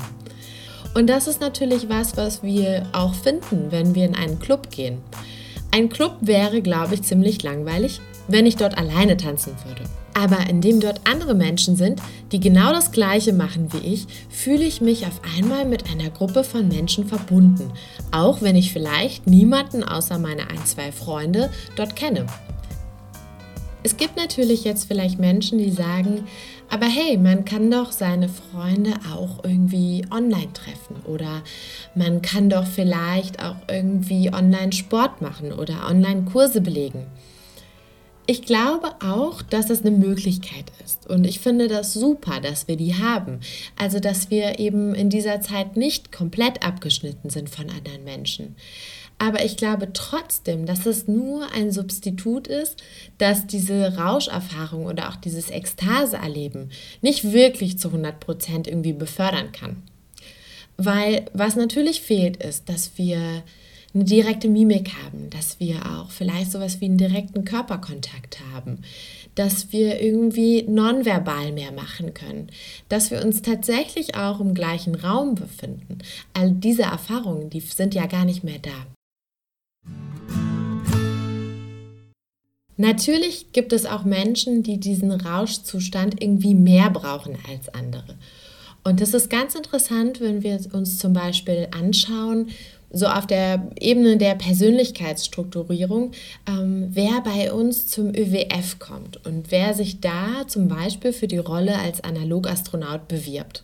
Und 0.95 1.07
das 1.07 1.27
ist 1.27 1.39
natürlich 1.39 1.87
was, 1.89 2.17
was 2.17 2.41
wir 2.41 2.87
auch 2.93 3.13
finden, 3.13 3.67
wenn 3.69 3.93
wir 3.93 4.05
in 4.05 4.15
einen 4.15 4.39
Club 4.39 4.71
gehen. 4.71 4.97
Ein 5.71 5.89
Club 5.89 6.17
wäre, 6.21 6.61
glaube 6.61 6.95
ich, 6.95 7.03
ziemlich 7.03 7.43
langweilig, 7.43 8.01
wenn 8.27 8.47
ich 8.47 8.55
dort 8.55 8.75
alleine 8.77 9.15
tanzen 9.17 9.53
würde. 9.65 9.83
Aber 10.19 10.49
indem 10.49 10.81
dort 10.81 10.99
andere 11.05 11.33
Menschen 11.33 11.77
sind, 11.77 12.01
die 12.33 12.41
genau 12.41 12.73
das 12.73 12.91
Gleiche 12.91 13.31
machen 13.31 13.71
wie 13.71 13.93
ich, 13.93 14.05
fühle 14.29 14.65
ich 14.65 14.81
mich 14.81 15.05
auf 15.05 15.21
einmal 15.37 15.63
mit 15.63 15.89
einer 15.89 16.09
Gruppe 16.09 16.43
von 16.43 16.67
Menschen 16.67 17.07
verbunden, 17.07 17.71
auch 18.11 18.41
wenn 18.41 18.57
ich 18.57 18.73
vielleicht 18.73 19.27
niemanden 19.27 19.81
außer 19.81 20.19
meine 20.19 20.49
ein, 20.49 20.65
zwei 20.65 20.91
Freunde 20.91 21.49
dort 21.77 21.95
kenne. 21.95 22.25
Es 23.81 23.95
gibt 23.95 24.17
natürlich 24.17 24.65
jetzt 24.65 24.89
vielleicht 24.89 25.19
Menschen, 25.19 25.57
die 25.57 25.71
sagen, 25.71 26.25
aber 26.69 26.85
hey, 26.85 27.17
man 27.17 27.45
kann 27.45 27.71
doch 27.71 27.93
seine 27.93 28.27
Freunde 28.27 28.91
auch 29.15 29.45
irgendwie 29.45 30.05
online 30.11 30.51
treffen 30.53 30.97
oder 31.05 31.43
man 31.95 32.21
kann 32.21 32.49
doch 32.49 32.65
vielleicht 32.65 33.41
auch 33.41 33.55
irgendwie 33.69 34.33
online 34.33 34.73
Sport 34.73 35.21
machen 35.21 35.53
oder 35.53 35.87
online 35.89 36.23
Kurse 36.23 36.59
belegen. 36.59 37.07
Ich 38.29 38.43
glaube 38.43 38.91
auch, 39.01 39.41
dass 39.41 39.71
es 39.71 39.81
eine 39.81 39.89
Möglichkeit 39.89 40.65
ist. 40.85 41.09
Und 41.09 41.25
ich 41.25 41.39
finde 41.39 41.67
das 41.67 41.95
super, 41.95 42.39
dass 42.39 42.67
wir 42.67 42.75
die 42.75 42.93
haben. 42.93 43.39
Also, 43.75 43.99
dass 43.99 44.29
wir 44.29 44.59
eben 44.59 44.93
in 44.93 45.09
dieser 45.09 45.41
Zeit 45.41 45.77
nicht 45.77 46.11
komplett 46.11 46.61
abgeschnitten 46.63 47.31
sind 47.31 47.49
von 47.49 47.71
anderen 47.71 48.03
Menschen. 48.03 48.55
Aber 49.17 49.43
ich 49.43 49.57
glaube 49.57 49.93
trotzdem, 49.93 50.67
dass 50.67 50.85
es 50.85 51.07
nur 51.07 51.51
ein 51.53 51.71
Substitut 51.71 52.47
ist, 52.47 52.83
dass 53.17 53.47
diese 53.47 53.97
Rauscherfahrung 53.97 54.85
oder 54.85 55.09
auch 55.09 55.15
dieses 55.15 55.49
Ekstaseerleben 55.49 56.69
nicht 57.01 57.33
wirklich 57.33 57.79
zu 57.79 57.87
100 57.87 58.19
Prozent 58.19 58.67
irgendwie 58.67 58.93
befördern 58.93 59.51
kann. 59.53 59.81
Weil 60.77 61.25
was 61.33 61.55
natürlich 61.55 62.01
fehlt, 62.01 62.37
ist, 62.43 62.69
dass 62.69 62.91
wir 62.95 63.41
eine 63.93 64.03
direkte 64.03 64.47
Mimik 64.47 64.91
haben, 65.03 65.29
dass 65.31 65.59
wir 65.59 65.77
auch 65.85 66.11
vielleicht 66.11 66.51
sowas 66.51 66.79
wie 66.79 66.85
einen 66.85 66.97
direkten 66.97 67.43
Körperkontakt 67.43 68.39
haben, 68.53 68.83
dass 69.35 69.71
wir 69.71 70.01
irgendwie 70.01 70.63
nonverbal 70.63 71.51
mehr 71.51 71.71
machen 71.71 72.13
können, 72.13 72.51
dass 72.87 73.09
wir 73.09 73.23
uns 73.23 73.41
tatsächlich 73.41 74.15
auch 74.15 74.39
im 74.39 74.53
gleichen 74.53 74.95
Raum 74.95 75.35
befinden. 75.35 75.99
All 76.33 76.51
diese 76.51 76.83
Erfahrungen, 76.83 77.49
die 77.49 77.61
sind 77.61 77.95
ja 77.95 78.05
gar 78.05 78.25
nicht 78.25 78.43
mehr 78.43 78.59
da. 78.59 78.85
Natürlich 82.77 83.51
gibt 83.51 83.73
es 83.73 83.85
auch 83.85 84.05
Menschen, 84.05 84.63
die 84.63 84.79
diesen 84.79 85.11
Rauschzustand 85.11 86.21
irgendwie 86.21 86.55
mehr 86.55 86.89
brauchen 86.89 87.37
als 87.49 87.67
andere. 87.73 88.17
Und 88.85 89.01
das 89.01 89.13
ist 89.13 89.29
ganz 89.29 89.55
interessant, 89.55 90.21
wenn 90.21 90.43
wir 90.43 90.59
uns 90.71 90.97
zum 90.97 91.11
Beispiel 91.11 91.67
anschauen, 91.71 92.47
so 92.91 93.05
auf 93.07 93.27
der 93.27 93.69
Ebene 93.79 94.17
der 94.17 94.35
Persönlichkeitsstrukturierung, 94.35 96.11
ähm, 96.47 96.89
wer 96.91 97.21
bei 97.21 97.51
uns 97.51 97.87
zum 97.87 98.09
ÖWF 98.09 98.79
kommt 98.79 99.25
und 99.25 99.51
wer 99.51 99.73
sich 99.73 100.01
da 100.01 100.47
zum 100.47 100.67
Beispiel 100.67 101.13
für 101.13 101.27
die 101.27 101.37
Rolle 101.37 101.77
als 101.77 102.03
Analogastronaut 102.03 103.07
bewirbt. 103.07 103.63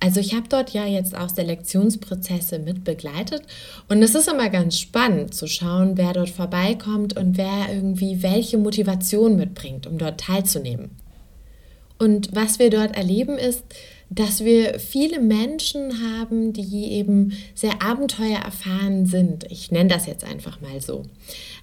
Also 0.00 0.20
ich 0.20 0.34
habe 0.34 0.48
dort 0.48 0.70
ja 0.70 0.84
jetzt 0.84 1.16
auch 1.16 1.30
Selektionsprozesse 1.30 2.58
mit 2.58 2.84
begleitet 2.84 3.42
und 3.88 4.02
es 4.02 4.14
ist 4.14 4.28
immer 4.28 4.50
ganz 4.50 4.78
spannend 4.78 5.34
zu 5.34 5.46
schauen, 5.46 5.96
wer 5.96 6.12
dort 6.12 6.30
vorbeikommt 6.30 7.16
und 7.16 7.38
wer 7.38 7.72
irgendwie 7.72 8.22
welche 8.22 8.58
Motivation 8.58 9.36
mitbringt, 9.36 9.86
um 9.86 9.96
dort 9.98 10.20
teilzunehmen. 10.20 10.90
Und 11.98 12.34
was 12.34 12.58
wir 12.58 12.70
dort 12.70 12.96
erleben 12.96 13.38
ist, 13.38 13.64
dass 14.10 14.44
wir 14.44 14.78
viele 14.78 15.20
Menschen 15.20 16.02
haben, 16.02 16.52
die 16.52 16.92
eben 16.92 17.32
sehr 17.54 17.82
abenteuererfahren 17.82 19.06
sind. 19.06 19.44
Ich 19.50 19.70
nenne 19.70 19.88
das 19.88 20.06
jetzt 20.06 20.24
einfach 20.24 20.60
mal 20.60 20.80
so. 20.80 21.02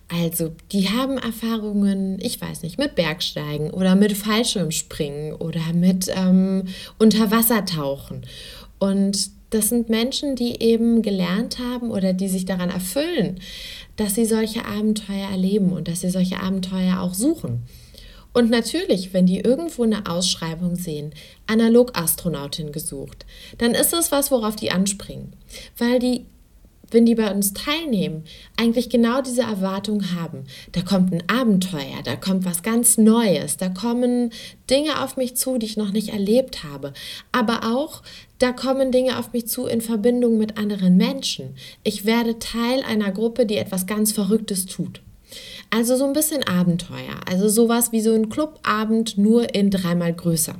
Also, 0.09 0.51
die 0.73 0.89
haben 0.89 1.17
Erfahrungen, 1.17 2.19
ich 2.21 2.41
weiß 2.41 2.63
nicht, 2.63 2.77
mit 2.77 2.95
Bergsteigen 2.95 3.69
oder 3.69 3.95
mit 3.95 4.11
Fallschirmspringen 4.17 5.35
oder 5.35 5.71
mit 5.73 6.11
ähm, 6.13 6.65
Unterwassertauchen. 6.99 8.25
Und 8.77 9.29
das 9.51 9.69
sind 9.69 9.89
Menschen, 9.89 10.35
die 10.35 10.61
eben 10.61 11.01
gelernt 11.01 11.59
haben 11.59 11.91
oder 11.91 12.13
die 12.13 12.27
sich 12.27 12.45
daran 12.45 12.69
erfüllen, 12.69 13.39
dass 13.95 14.15
sie 14.15 14.25
solche 14.25 14.65
Abenteuer 14.65 15.29
erleben 15.29 15.71
und 15.71 15.87
dass 15.87 16.01
sie 16.01 16.09
solche 16.09 16.41
Abenteuer 16.41 16.99
auch 16.99 17.13
suchen. 17.13 17.63
Und 18.33 18.49
natürlich, 18.49 19.13
wenn 19.13 19.25
die 19.25 19.39
irgendwo 19.39 19.83
eine 19.83 20.05
Ausschreibung 20.07 20.75
sehen, 20.75 21.13
Analogastronautin 21.47 22.71
gesucht, 22.71 23.25
dann 23.57 23.71
ist 23.71 23.91
das 23.93 24.11
was, 24.11 24.31
worauf 24.31 24.55
die 24.55 24.71
anspringen. 24.71 25.33
Weil 25.77 25.99
die, 25.99 26.25
wenn 26.91 27.05
die 27.05 27.15
bei 27.15 27.29
uns 27.33 27.53
teilnehmen, 27.53 28.23
eigentlich 28.55 28.89
genau 28.89 29.21
diese 29.21 29.41
Erwartung 29.41 30.13
haben. 30.15 30.45
Da 30.71 30.81
kommt 30.81 31.11
ein 31.11 31.23
Abenteuer, 31.27 32.01
da 32.05 32.15
kommt 32.15 32.45
was 32.45 32.63
ganz 32.63 32.97
Neues, 32.97 33.57
da 33.57 33.67
kommen 33.67 34.31
Dinge 34.69 35.03
auf 35.03 35.17
mich 35.17 35.35
zu, 35.35 35.57
die 35.57 35.65
ich 35.65 35.77
noch 35.77 35.91
nicht 35.91 36.09
erlebt 36.09 36.63
habe. 36.63 36.93
Aber 37.33 37.75
auch, 37.75 38.01
da 38.39 38.53
kommen 38.53 38.93
Dinge 38.93 39.19
auf 39.19 39.33
mich 39.33 39.47
zu 39.47 39.65
in 39.65 39.81
Verbindung 39.81 40.37
mit 40.37 40.57
anderen 40.57 40.95
Menschen. 40.95 41.55
Ich 41.83 42.05
werde 42.05 42.39
Teil 42.39 42.81
einer 42.83 43.11
Gruppe, 43.11 43.45
die 43.45 43.57
etwas 43.57 43.87
ganz 43.87 44.13
Verrücktes 44.13 44.67
tut. 44.67 45.01
Also 45.69 45.95
so 45.95 46.05
ein 46.05 46.13
bisschen 46.13 46.43
Abenteuer. 46.43 47.19
Also 47.29 47.47
sowas 47.47 47.91
wie 47.91 48.01
so 48.01 48.13
ein 48.13 48.29
Clubabend 48.29 49.17
nur 49.17 49.53
in 49.55 49.69
dreimal 49.69 50.13
größer. 50.13 50.55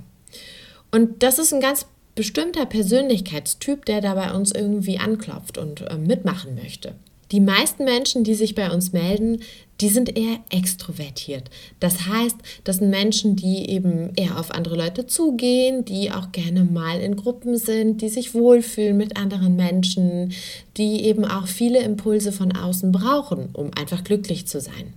Und 0.92 1.24
das 1.24 1.40
ist 1.40 1.54
ein 1.54 1.62
ganz 1.62 1.86
bestimmter 2.16 2.66
Persönlichkeitstyp, 2.66 3.86
der 3.86 4.01
da 4.01 4.13
bei 4.13 4.34
uns 4.34 4.51
irgendwie 4.51 5.00
anklopft 5.00 5.58
und 5.58 5.82
äh, 5.82 5.98
mitmachen 5.98 6.56
möchte. 6.56 6.96
Die 7.32 7.40
meisten 7.40 7.86
Menschen, 7.86 8.25
die 8.25 8.36
sich 8.36 8.56
bei 8.56 8.70
uns 8.72 8.92
melden, 8.92 9.42
die 9.82 9.90
sind 9.90 10.16
eher 10.16 10.38
extrovertiert. 10.52 11.50
Das 11.80 12.08
heißt, 12.08 12.38
das 12.64 12.78
sind 12.78 12.90
Menschen, 12.90 13.36
die 13.36 13.70
eben 13.70 14.14
eher 14.16 14.40
auf 14.40 14.52
andere 14.52 14.76
Leute 14.76 15.08
zugehen, 15.08 15.84
die 15.86 16.12
auch 16.12 16.32
gerne 16.32 16.64
mal 16.64 17.02
in 17.02 17.16
Gruppen 17.16 17.58
sind, 17.58 18.02
die 18.02 18.10
sich 18.10 18.34
wohlfühlen 18.34 18.96
mit 18.96 19.18
anderen 19.18 19.56
Menschen, 19.56 20.34
die 20.78 21.06
eben 21.06 21.26
auch 21.26 21.48
viele 21.48 21.80
Impulse 21.80 22.32
von 22.32 22.52
außen 22.52 22.92
brauchen, 22.92 23.50
um 23.54 23.72
einfach 23.78 24.04
glücklich 24.04 24.48
zu 24.48 24.62
sein. 24.62 24.94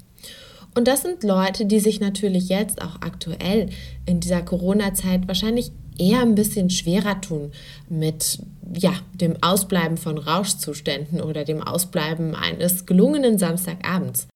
Und 0.75 0.89
das 0.89 1.03
sind 1.03 1.23
Leute, 1.23 1.67
die 1.67 1.81
sich 1.81 2.01
natürlich 2.01 2.49
jetzt 2.49 2.83
auch 2.83 2.97
aktuell 3.01 3.71
in 4.07 4.21
dieser 4.21 4.43
Corona-Zeit 4.43 5.29
wahrscheinlich 5.29 5.71
eher 5.99 6.21
ein 6.21 6.35
bisschen 6.35 6.69
schwerer 6.69 7.21
tun 7.21 7.53
mit 7.89 8.41
ja, 8.77 8.93
dem 9.15 9.41
Ausbleiben 9.41 9.97
von 9.97 10.19
Rauschzuständen 10.19 11.21
oder 11.21 11.45
dem 11.45 11.63
Ausbleiben 11.63 12.35
eines 12.35 12.87
gelungenen 12.87 13.39
Samstagabends. 13.39 14.27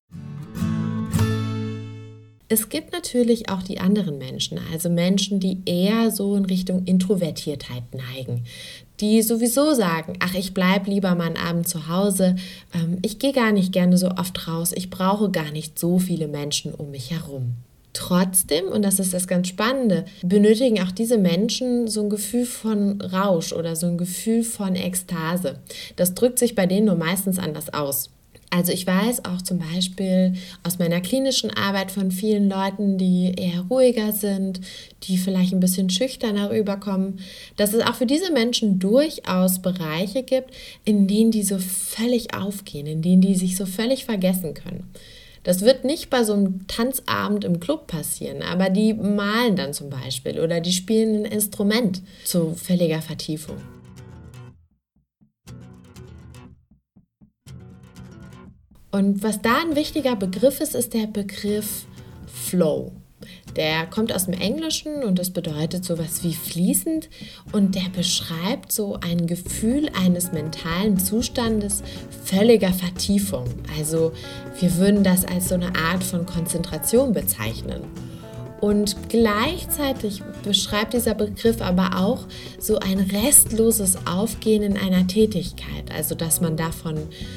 Es 2.51 2.71
gibt 2.71 2.93
natürlich 2.93 3.51
auch 3.51 3.63
die 3.63 3.79
anderen 3.79 4.17
Menschen, 4.17 4.59
also 4.73 4.89
Menschen, 4.89 5.39
die 5.39 5.59
eher 5.67 6.11
so 6.11 6.35
in 6.35 6.47
Richtung 6.47 6.85
Introvertiertheit 6.87 7.83
neigen, 7.93 8.45
die 9.01 9.21
sowieso 9.21 9.75
sagen, 9.75 10.15
ach, 10.21 10.35
ich 10.35 10.55
bleibe 10.55 10.91
lieber 10.91 11.15
mal 11.15 11.27
einen 11.27 11.37
Abend 11.37 11.69
zu 11.69 11.89
Hause, 11.89 12.37
ähm, 12.75 12.99
ich 13.03 13.19
gehe 13.19 13.35
gar 13.35 13.53
nicht 13.53 13.73
gerne 13.73 13.99
so 13.99 14.09
oft 14.13 14.49
raus, 14.49 14.73
ich 14.75 14.89
brauche 14.89 15.31
gar 15.31 15.51
nicht 15.51 15.79
so 15.79 15.99
viele 15.99 16.27
Menschen 16.27 16.73
um 16.75 16.91
mich 16.91 17.11
herum. 17.11 17.57
Trotzdem, 17.93 18.67
und 18.67 18.83
das 18.83 18.99
ist 18.99 19.13
das 19.13 19.27
ganz 19.27 19.49
Spannende, 19.49 20.07
benötigen 20.23 20.81
auch 20.81 20.93
diese 20.93 21.19
Menschen 21.19 21.87
so 21.89 22.03
ein 22.03 22.11
Gefühl 22.11 22.47
von 22.47 23.01
Rausch 23.03 23.53
oder 23.53 23.77
so 23.77 23.89
ein 23.89 23.99
Gefühl 23.99 24.43
von 24.43 24.75
Ekstase. 24.75 25.59
Das 25.97 26.15
drückt 26.15 26.39
sich 26.39 26.55
bei 26.55 26.67
denen 26.67 26.87
nur 26.87 26.95
meistens 26.95 27.39
anders 27.39 27.75
aus. 27.75 28.11
Also 28.51 28.73
ich 28.73 28.87
weiß 28.87 29.27
auch 29.27 29.43
zum 29.43 29.59
Beispiel 29.59 30.35
aus 30.63 30.79
meiner 30.79 31.03
klinischen 31.03 31.51
Arbeit 31.51 31.91
von 31.91 32.11
vielen 32.11 32.49
Leuten, 32.49 32.97
die 32.97 33.35
eher 33.37 33.61
ruhiger 33.69 34.13
sind, 34.13 34.61
die 35.03 35.19
vielleicht 35.19 35.53
ein 35.53 35.61
bisschen 35.61 35.91
schüchterner 35.91 36.51
rüberkommen, 36.51 37.21
dass 37.57 37.75
es 37.75 37.85
auch 37.85 37.95
für 37.95 38.07
diese 38.07 38.33
Menschen 38.33 38.79
durchaus 38.79 39.61
Bereiche 39.61 40.23
gibt, 40.23 40.51
in 40.85 41.07
denen 41.07 41.31
die 41.31 41.43
so 41.43 41.59
völlig 41.59 42.35
aufgehen, 42.35 42.87
in 42.87 43.03
denen 43.03 43.21
die 43.21 43.35
sich 43.35 43.55
so 43.57 43.67
völlig 43.67 44.07
vergessen 44.07 44.55
können. 44.55 44.91
Das 45.43 45.63
wird 45.63 45.85
nicht 45.85 46.11
bei 46.11 46.25
so 46.25 46.33
einem 46.33 46.67
Tanzabend 46.67 47.45
im 47.45 47.61
Club 47.61 47.87
passieren, 47.87 48.43
aber 48.43 48.71
die 48.71 48.95
malen 48.95 49.57
dann 49.57 49.73
zum 49.73 49.91
Beispiel 49.91 50.41
oder 50.41 50.61
die 50.61 50.73
spielen 50.73 51.25
ein 51.25 51.33
Instrument 51.33 52.03
zu 52.25 52.55
völliger 52.55 53.03
Vertiefung. 53.03 53.57
Und 58.91 59.23
was 59.23 59.43
da 59.43 59.61
ein 59.61 59.77
wichtiger 59.77 60.17
Begriff 60.17 60.61
ist, 60.61 60.75
ist 60.75 60.95
der 60.95 61.07
Begriff 61.07 61.87
Flow. 62.27 62.93
Der 63.57 63.87
kommt 63.87 64.13
aus 64.15 64.27
dem 64.27 64.35
Englischen 64.35 65.03
und 65.03 65.19
das 65.19 65.31
bedeutet 65.31 65.85
sowas 65.85 66.23
wie 66.23 66.35
fließend 66.35 67.09
und 67.53 67.75
der 67.75 67.89
beschreibt 67.95 68.71
so 68.71 68.99
ein 69.01 69.27
Gefühl 69.27 69.91
eines 70.01 70.33
mentalen 70.33 70.99
Zustandes 70.99 71.83
völliger 72.25 72.73
Vertiefung. 72.73 73.47
Also 73.77 74.13
wir 74.61 74.77
würden 74.77 75.03
das 75.03 75.25
als 75.25 75.49
so 75.49 75.57
eine 75.57 75.75
Art 75.75 76.05
von 76.05 76.25
Konzentration 76.27 77.13
bezeichnen. 77.13 77.83
Und 78.61 79.09
gleichzeitig 79.09 80.23
beschreibt 80.43 80.93
dieser 80.93 81.15
Begriff 81.15 81.61
aber 81.61 81.97
auch 81.97 82.27
so 82.59 82.79
ein 82.79 82.99
restloses 82.99 83.97
Aufgehen 84.07 84.63
in 84.63 84.77
einer 84.77 85.07
Tätigkeit, 85.07 85.93
also 85.95 86.15
dass 86.15 86.41
man 86.41 86.57
davon 86.57 86.97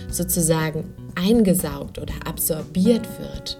sozusagen 0.10 0.94
eingesaugt 1.16 2.00
oder 2.00 2.14
absorbiert 2.26 3.08
wird. 3.20 3.58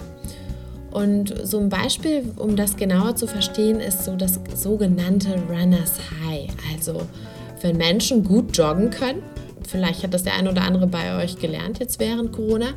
Und 0.92 1.34
so 1.44 1.60
ein 1.60 1.70
Beispiel, 1.70 2.34
um 2.36 2.56
das 2.56 2.76
genauer 2.76 3.16
zu 3.16 3.28
verstehen, 3.28 3.80
ist 3.80 4.04
so 4.04 4.16
das 4.16 4.40
sogenannte 4.56 5.36
Runners 5.50 5.94
High. 6.26 6.50
Also 6.74 7.04
wenn 7.62 7.78
Menschen 7.78 8.24
gut 8.24 8.58
joggen 8.58 8.90
können, 8.90 9.24
vielleicht 9.68 10.04
hat 10.04 10.14
das 10.14 10.24
der 10.24 10.34
eine 10.34 10.52
oder 10.52 10.64
andere 10.64 10.88
bei 10.88 11.24
euch 11.24 11.38
gelernt 11.38 11.80
jetzt 11.80 12.00
während 12.00 12.34
Corona, 12.34 12.74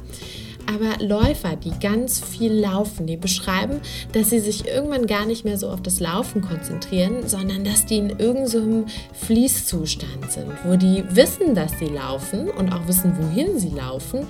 aber 0.66 1.04
Läufer, 1.04 1.56
die 1.56 1.72
ganz 1.80 2.20
viel 2.24 2.52
laufen, 2.52 3.06
die 3.06 3.16
beschreiben, 3.16 3.80
dass 4.12 4.30
sie 4.30 4.40
sich 4.40 4.66
irgendwann 4.66 5.06
gar 5.06 5.26
nicht 5.26 5.44
mehr 5.44 5.58
so 5.58 5.68
auf 5.68 5.82
das 5.82 6.00
Laufen 6.00 6.42
konzentrieren, 6.42 7.28
sondern 7.28 7.64
dass 7.64 7.86
die 7.86 7.98
in 7.98 8.10
irgendeinem 8.10 8.86
Fließzustand 9.12 10.30
sind, 10.30 10.50
wo 10.64 10.76
die 10.76 11.04
wissen, 11.10 11.54
dass 11.54 11.78
sie 11.78 11.86
laufen 11.86 12.48
und 12.50 12.72
auch 12.72 12.86
wissen, 12.86 13.16
wohin 13.18 13.58
sie 13.58 13.70
laufen, 13.70 14.26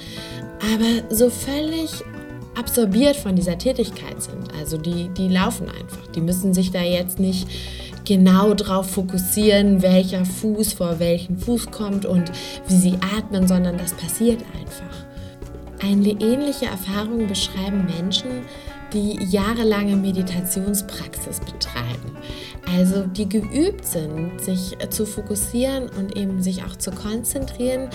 aber 0.73 1.15
so 1.15 1.31
völlig 1.31 1.91
absorbiert 2.55 3.17
von 3.17 3.35
dieser 3.35 3.59
Tätigkeit 3.59 4.23
sind. 4.23 4.53
Also 4.59 4.79
die, 4.79 5.09
die 5.17 5.29
laufen 5.29 5.69
einfach. 5.69 6.07
Die 6.15 6.21
müssen 6.21 6.55
sich 6.55 6.71
da 6.71 6.83
jetzt 6.83 7.19
nicht 7.19 7.49
genau 8.05 8.55
darauf 8.55 8.91
fokussieren, 8.91 9.83
welcher 9.83 10.25
Fuß 10.25 10.75
vor 10.75 10.99
welchen 10.99 11.39
Fuß 11.39 11.71
kommt 11.71 12.07
und 12.07 12.31
wie 12.69 12.77
sie 12.77 12.95
atmen, 13.17 13.49
sondern 13.49 13.79
das 13.79 13.93
passiert 13.95 14.41
einfach. 14.61 15.14
Eine 15.85 16.13
ähnliche 16.13 16.65
Erfahrung 16.65 17.27
beschreiben 17.27 17.85
Menschen, 17.85 18.47
die 18.95 19.23
jahrelange 19.23 19.97
Meditationspraxis 19.97 21.41
betreiben. 21.41 22.17
Also 22.67 23.05
die 23.05 23.29
geübt 23.29 23.85
sind, 23.85 24.41
sich 24.41 24.79
zu 24.89 25.05
fokussieren 25.05 25.91
und 25.99 26.17
eben 26.17 26.43
sich 26.43 26.65
auch 26.65 26.77
zu 26.77 26.91
konzentrieren, 26.91 27.91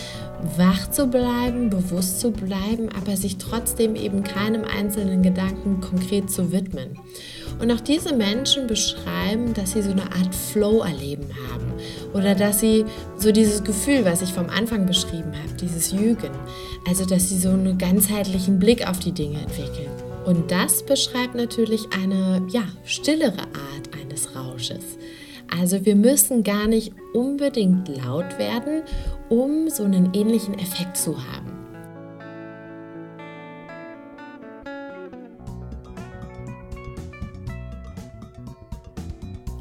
wach 0.55 0.91
zu 0.91 1.07
bleiben, 1.07 1.71
bewusst 1.71 2.19
zu 2.19 2.29
bleiben, 2.29 2.89
aber 2.95 3.17
sich 3.17 3.37
trotzdem 3.37 3.95
eben 3.95 4.23
keinem 4.23 4.65
einzelnen 4.65 5.23
Gedanken 5.23 5.81
konkret 5.81 6.29
zu 6.29 6.51
widmen. 6.51 6.99
Und 7.59 7.71
auch 7.71 7.81
diese 7.81 8.15
Menschen 8.15 8.67
beschreiben, 8.67 9.55
dass 9.55 9.71
sie 9.71 9.81
so 9.81 9.91
eine 9.91 10.03
Art 10.03 10.35
Flow 10.35 10.83
erleben 10.83 11.27
haben 11.49 11.73
oder 12.13 12.35
dass 12.35 12.59
sie 12.59 12.85
so 13.17 13.31
dieses 13.31 13.63
Gefühl, 13.63 14.05
was 14.05 14.21
ich 14.21 14.33
vom 14.33 14.49
Anfang 14.49 14.85
beschrieben 14.85 15.33
habe, 15.33 15.53
dieses 15.59 15.91
Jügen, 15.91 16.31
also 16.87 17.05
dass 17.05 17.29
sie 17.29 17.37
so 17.37 17.49
einen 17.49 17.77
ganzheitlichen 17.77 18.59
Blick 18.59 18.87
auf 18.87 18.99
die 18.99 19.11
Dinge 19.11 19.39
entwickeln. 19.39 19.89
Und 20.25 20.51
das 20.51 20.83
beschreibt 20.83 21.35
natürlich 21.35 21.87
eine 22.01 22.45
ja, 22.49 22.63
stillere 22.83 23.39
Art 23.39 23.89
eines 23.99 24.35
Rausches. 24.35 24.97
Also 25.57 25.85
wir 25.85 25.95
müssen 25.95 26.43
gar 26.43 26.67
nicht 26.67 26.93
unbedingt 27.13 27.87
laut 27.87 28.37
werden, 28.37 28.83
um 29.29 29.69
so 29.69 29.83
einen 29.83 30.13
ähnlichen 30.13 30.57
Effekt 30.59 30.97
zu 30.97 31.17
haben. 31.17 31.48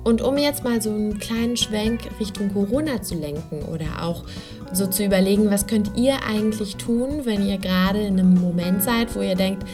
Und 0.09 0.23
um 0.23 0.39
jetzt 0.39 0.65
mal 0.65 0.81
so 0.81 0.89
einen 0.89 1.19
kleinen 1.19 1.59
Schwenk 1.59 2.01
Richtung 2.19 2.51
Corona 2.55 3.03
zu 3.03 3.15
lenken 3.15 3.61
oder 3.65 4.03
auch 4.03 4.25
so 4.73 4.87
zu 4.87 5.05
überlegen, 5.05 5.51
was 5.51 5.67
könnt 5.67 5.99
ihr 5.99 6.23
eigentlich 6.27 6.77
tun, 6.77 7.27
wenn 7.27 7.47
ihr 7.47 7.59
gerade 7.59 8.01
in 8.01 8.19
einem 8.19 8.41
Moment 8.41 8.83
seid, 8.83 9.15
wo 9.15 9.21
ihr 9.21 9.35
denkt, 9.35 9.67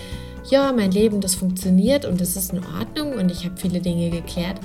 ja, 0.51 0.73
mein 0.73 0.91
Leben, 0.91 1.21
das 1.21 1.37
funktioniert 1.37 2.05
und 2.05 2.21
das 2.21 2.35
ist 2.35 2.53
in 2.53 2.63
Ordnung 2.77 3.13
und 3.13 3.31
ich 3.31 3.45
habe 3.45 3.57
viele 3.57 3.79
Dinge 3.79 4.11
geklärt, 4.11 4.59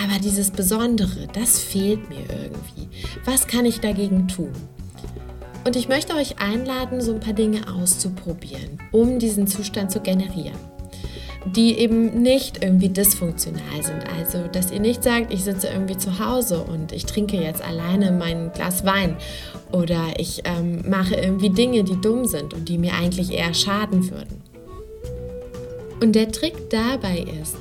aber 0.00 0.20
dieses 0.22 0.52
Besondere, 0.52 1.26
das 1.32 1.58
fehlt 1.58 2.08
mir 2.08 2.20
irgendwie. 2.20 2.88
Was 3.24 3.48
kann 3.48 3.64
ich 3.64 3.80
dagegen 3.80 4.28
tun? 4.28 4.52
Und 5.64 5.74
ich 5.74 5.88
möchte 5.88 6.14
euch 6.14 6.38
einladen, 6.38 7.00
so 7.00 7.12
ein 7.12 7.18
paar 7.18 7.34
Dinge 7.34 7.62
auszuprobieren, 7.74 8.78
um 8.92 9.18
diesen 9.18 9.48
Zustand 9.48 9.90
zu 9.90 9.98
generieren 9.98 10.54
die 11.54 11.78
eben 11.78 12.22
nicht 12.22 12.62
irgendwie 12.62 12.88
dysfunktional 12.88 13.82
sind. 13.82 14.04
Also, 14.18 14.48
dass 14.48 14.70
ihr 14.70 14.80
nicht 14.80 15.02
sagt, 15.02 15.32
ich 15.32 15.44
sitze 15.44 15.68
irgendwie 15.68 15.96
zu 15.96 16.18
Hause 16.18 16.60
und 16.60 16.92
ich 16.92 17.06
trinke 17.06 17.36
jetzt 17.36 17.62
alleine 17.62 18.10
mein 18.10 18.52
Glas 18.52 18.84
Wein 18.84 19.16
oder 19.72 20.00
ich 20.18 20.42
ähm, 20.44 20.82
mache 20.88 21.14
irgendwie 21.14 21.50
Dinge, 21.50 21.84
die 21.84 22.00
dumm 22.00 22.26
sind 22.26 22.54
und 22.54 22.68
die 22.68 22.78
mir 22.78 22.94
eigentlich 22.94 23.32
eher 23.32 23.54
schaden 23.54 24.10
würden. 24.10 24.42
Und 26.00 26.14
der 26.14 26.30
Trick 26.30 26.70
dabei 26.70 27.24
ist, 27.40 27.56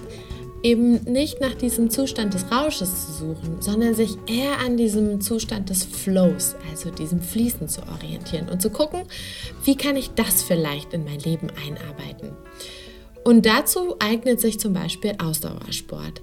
eben 0.65 1.03
nicht 1.03 1.41
nach 1.41 1.53
diesem 1.53 1.91
Zustand 1.91 2.33
des 2.33 2.51
Rausches 2.51 3.05
zu 3.05 3.11
suchen, 3.13 3.61
sondern 3.61 3.93
sich 3.93 4.17
eher 4.25 4.59
an 4.65 4.77
diesem 4.77 5.21
Zustand 5.21 5.69
des 5.69 5.83
Flows, 5.83 6.55
also 6.71 6.89
diesem 6.89 7.21
Fließen 7.21 7.69
zu 7.69 7.81
orientieren 7.87 8.49
und 8.49 8.63
zu 8.63 8.71
gucken, 8.71 9.03
wie 9.63 9.77
kann 9.77 9.95
ich 9.95 10.09
das 10.15 10.41
vielleicht 10.41 10.93
in 10.93 11.05
mein 11.05 11.19
Leben 11.19 11.49
einarbeiten. 11.65 12.31
Und 13.25 13.47
dazu 13.47 13.95
eignet 13.99 14.39
sich 14.39 14.59
zum 14.59 14.73
Beispiel 14.73 15.15
Ausdauersport. 15.17 16.21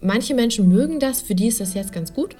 Manche 0.00 0.34
Menschen 0.34 0.68
mögen 0.68 1.00
das, 1.00 1.20
für 1.20 1.34
die 1.34 1.48
ist 1.48 1.60
das 1.60 1.74
jetzt 1.74 1.92
ganz 1.92 2.14
gut. 2.14 2.36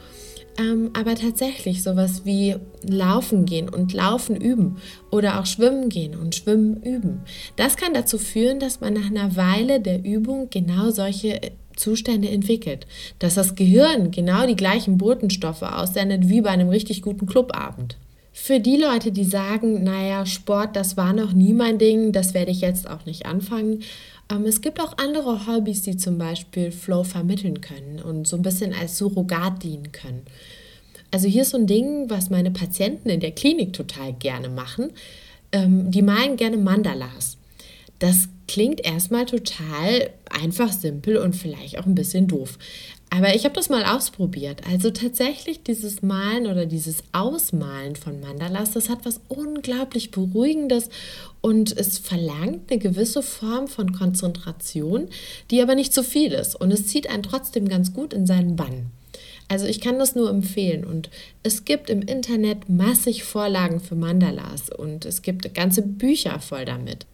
Ähm, 0.56 0.90
aber 0.92 1.16
tatsächlich 1.16 1.82
sowas 1.82 2.22
wie 2.24 2.56
Laufen 2.82 3.44
gehen 3.44 3.68
und 3.68 3.92
Laufen 3.92 4.36
üben 4.36 4.76
oder 5.10 5.40
auch 5.40 5.46
Schwimmen 5.46 5.88
gehen 5.88 6.16
und 6.16 6.36
Schwimmen 6.36 6.80
üben. 6.82 7.22
Das 7.56 7.76
kann 7.76 7.92
dazu 7.92 8.18
führen, 8.18 8.60
dass 8.60 8.80
man 8.80 8.94
nach 8.94 9.06
einer 9.06 9.36
Weile 9.36 9.80
der 9.80 10.04
Übung 10.04 10.48
genau 10.50 10.90
solche 10.90 11.40
Zustände 11.76 12.28
entwickelt, 12.28 12.86
dass 13.18 13.34
das 13.34 13.56
Gehirn 13.56 14.10
genau 14.12 14.46
die 14.46 14.56
gleichen 14.56 14.98
Botenstoffe 14.98 15.62
aussendet 15.62 16.28
wie 16.28 16.40
bei 16.40 16.50
einem 16.50 16.68
richtig 16.68 17.02
guten 17.02 17.26
Clubabend. 17.26 17.96
Für 18.40 18.60
die 18.60 18.76
Leute, 18.76 19.12
die 19.12 19.24
sagen, 19.24 19.82
naja, 19.82 20.24
Sport, 20.24 20.74
das 20.74 20.96
war 20.96 21.12
noch 21.12 21.32
nie 21.32 21.52
mein 21.52 21.76
Ding, 21.76 22.12
das 22.12 22.32
werde 22.32 22.50
ich 22.50 22.62
jetzt 22.62 22.88
auch 22.88 23.04
nicht 23.04 23.26
anfangen. 23.26 23.82
Ähm, 24.30 24.46
es 24.46 24.62
gibt 24.62 24.80
auch 24.80 24.96
andere 24.96 25.46
Hobbys, 25.46 25.82
die 25.82 25.98
zum 25.98 26.16
Beispiel 26.16 26.70
Flow 26.72 27.02
vermitteln 27.02 27.60
können 27.60 28.00
und 28.00 28.26
so 28.26 28.36
ein 28.36 28.42
bisschen 28.42 28.72
als 28.72 28.96
Surrogat 28.96 29.62
dienen 29.62 29.92
können. 29.92 30.22
Also 31.10 31.28
hier 31.28 31.42
ist 31.42 31.50
so 31.50 31.58
ein 31.58 31.66
Ding, 31.66 32.08
was 32.08 32.30
meine 32.30 32.50
Patienten 32.50 33.10
in 33.10 33.20
der 33.20 33.32
Klinik 33.32 33.74
total 33.74 34.14
gerne 34.14 34.48
machen. 34.48 34.92
Ähm, 35.52 35.90
die 35.90 36.02
malen 36.02 36.36
gerne 36.36 36.56
Mandalas. 36.56 37.36
Das 37.98 38.28
klingt 38.46 38.82
erstmal 38.82 39.26
total 39.26 40.10
einfach, 40.30 40.72
simpel 40.72 41.18
und 41.18 41.34
vielleicht 41.36 41.78
auch 41.78 41.86
ein 41.86 41.96
bisschen 41.96 42.28
doof. 42.28 42.56
Aber 43.10 43.34
ich 43.34 43.44
habe 43.44 43.54
das 43.54 43.70
mal 43.70 43.84
ausprobiert. 43.84 44.62
Also 44.70 44.90
tatsächlich 44.90 45.62
dieses 45.62 46.02
Malen 46.02 46.46
oder 46.46 46.66
dieses 46.66 47.02
Ausmalen 47.12 47.96
von 47.96 48.20
Mandalas, 48.20 48.72
das 48.72 48.90
hat 48.90 49.04
was 49.04 49.20
unglaublich 49.28 50.10
Beruhigendes 50.10 50.90
und 51.40 51.74
es 51.76 51.98
verlangt 51.98 52.70
eine 52.70 52.78
gewisse 52.78 53.22
Form 53.22 53.66
von 53.66 53.92
Konzentration, 53.92 55.08
die 55.50 55.62
aber 55.62 55.74
nicht 55.74 55.94
zu 55.94 56.02
viel 56.02 56.32
ist. 56.32 56.54
Und 56.54 56.70
es 56.70 56.86
zieht 56.86 57.08
einen 57.08 57.22
trotzdem 57.22 57.68
ganz 57.68 57.94
gut 57.94 58.12
in 58.12 58.26
seinen 58.26 58.56
Bann. 58.56 58.90
Also 59.48 59.64
ich 59.64 59.80
kann 59.80 59.98
das 59.98 60.14
nur 60.14 60.28
empfehlen 60.28 60.84
und 60.84 61.08
es 61.42 61.64
gibt 61.64 61.88
im 61.88 62.02
Internet 62.02 62.68
massig 62.68 63.24
Vorlagen 63.24 63.80
für 63.80 63.94
Mandalas 63.94 64.68
und 64.68 65.06
es 65.06 65.22
gibt 65.22 65.54
ganze 65.54 65.80
Bücher 65.80 66.38
voll 66.40 66.66
damit. 66.66 67.06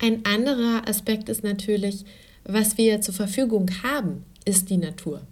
Ein 0.00 0.24
anderer 0.24 0.88
Aspekt 0.88 1.28
ist 1.28 1.42
natürlich, 1.42 2.04
was 2.44 2.78
wir 2.78 3.00
zur 3.00 3.14
Verfügung 3.14 3.68
haben, 3.82 4.24
ist 4.42 4.70
die 4.70 4.76
Natur. 4.76 5.22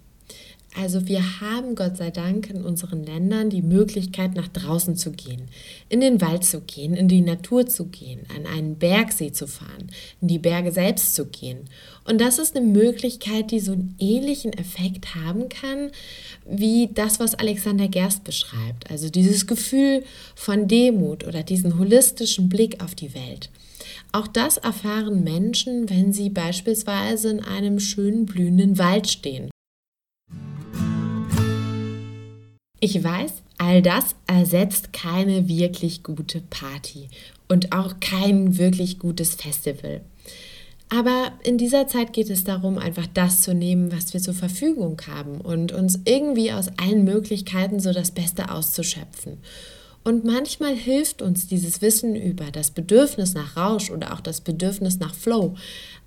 Also 0.76 1.08
wir 1.08 1.40
haben 1.40 1.74
Gott 1.74 1.96
sei 1.96 2.12
Dank 2.12 2.48
in 2.48 2.62
unseren 2.62 3.02
Ländern 3.02 3.50
die 3.50 3.62
Möglichkeit, 3.62 4.36
nach 4.36 4.46
draußen 4.46 4.94
zu 4.94 5.10
gehen, 5.10 5.48
in 5.88 6.00
den 6.00 6.20
Wald 6.20 6.44
zu 6.44 6.60
gehen, 6.60 6.94
in 6.94 7.08
die 7.08 7.22
Natur 7.22 7.66
zu 7.66 7.86
gehen, 7.86 8.20
an 8.36 8.46
einen 8.46 8.76
Bergsee 8.76 9.32
zu 9.32 9.48
fahren, 9.48 9.90
in 10.20 10.28
die 10.28 10.38
Berge 10.38 10.70
selbst 10.70 11.16
zu 11.16 11.26
gehen. 11.26 11.58
Und 12.04 12.20
das 12.20 12.38
ist 12.38 12.54
eine 12.54 12.64
Möglichkeit, 12.64 13.50
die 13.50 13.58
so 13.58 13.72
einen 13.72 13.96
ähnlichen 13.98 14.52
Effekt 14.52 15.16
haben 15.16 15.48
kann, 15.48 15.90
wie 16.48 16.88
das, 16.94 17.18
was 17.18 17.34
Alexander 17.34 17.88
Gerst 17.88 18.22
beschreibt. 18.22 18.88
Also 18.90 19.10
dieses 19.10 19.48
Gefühl 19.48 20.04
von 20.36 20.68
Demut 20.68 21.26
oder 21.26 21.42
diesen 21.42 21.78
holistischen 21.80 22.48
Blick 22.48 22.80
auf 22.80 22.94
die 22.94 23.12
Welt. 23.14 23.50
Auch 24.12 24.26
das 24.26 24.56
erfahren 24.56 25.22
Menschen, 25.22 25.88
wenn 25.88 26.12
sie 26.12 26.30
beispielsweise 26.30 27.30
in 27.30 27.44
einem 27.44 27.78
schönen 27.78 28.26
blühenden 28.26 28.76
Wald 28.78 29.08
stehen. 29.08 29.50
Ich 32.80 33.04
weiß, 33.04 33.34
all 33.58 33.82
das 33.82 34.16
ersetzt 34.26 34.92
keine 34.92 35.48
wirklich 35.48 36.02
gute 36.02 36.40
Party 36.40 37.08
und 37.46 37.72
auch 37.72 38.00
kein 38.00 38.58
wirklich 38.58 38.98
gutes 38.98 39.34
Festival. 39.34 40.00
Aber 40.88 41.32
in 41.44 41.56
dieser 41.56 41.86
Zeit 41.86 42.12
geht 42.12 42.30
es 42.30 42.42
darum, 42.42 42.78
einfach 42.78 43.06
das 43.14 43.42
zu 43.42 43.54
nehmen, 43.54 43.92
was 43.92 44.12
wir 44.12 44.20
zur 44.20 44.34
Verfügung 44.34 45.00
haben 45.06 45.40
und 45.40 45.70
uns 45.70 46.00
irgendwie 46.04 46.50
aus 46.50 46.68
allen 46.78 47.04
Möglichkeiten 47.04 47.78
so 47.78 47.92
das 47.92 48.10
Beste 48.10 48.50
auszuschöpfen. 48.50 49.38
Und 50.02 50.24
manchmal 50.24 50.74
hilft 50.74 51.20
uns 51.20 51.46
dieses 51.46 51.82
Wissen 51.82 52.16
über 52.16 52.50
das 52.50 52.70
Bedürfnis 52.70 53.34
nach 53.34 53.56
Rausch 53.56 53.90
oder 53.90 54.14
auch 54.14 54.20
das 54.20 54.40
Bedürfnis 54.40 54.98
nach 54.98 55.14
Flow, 55.14 55.54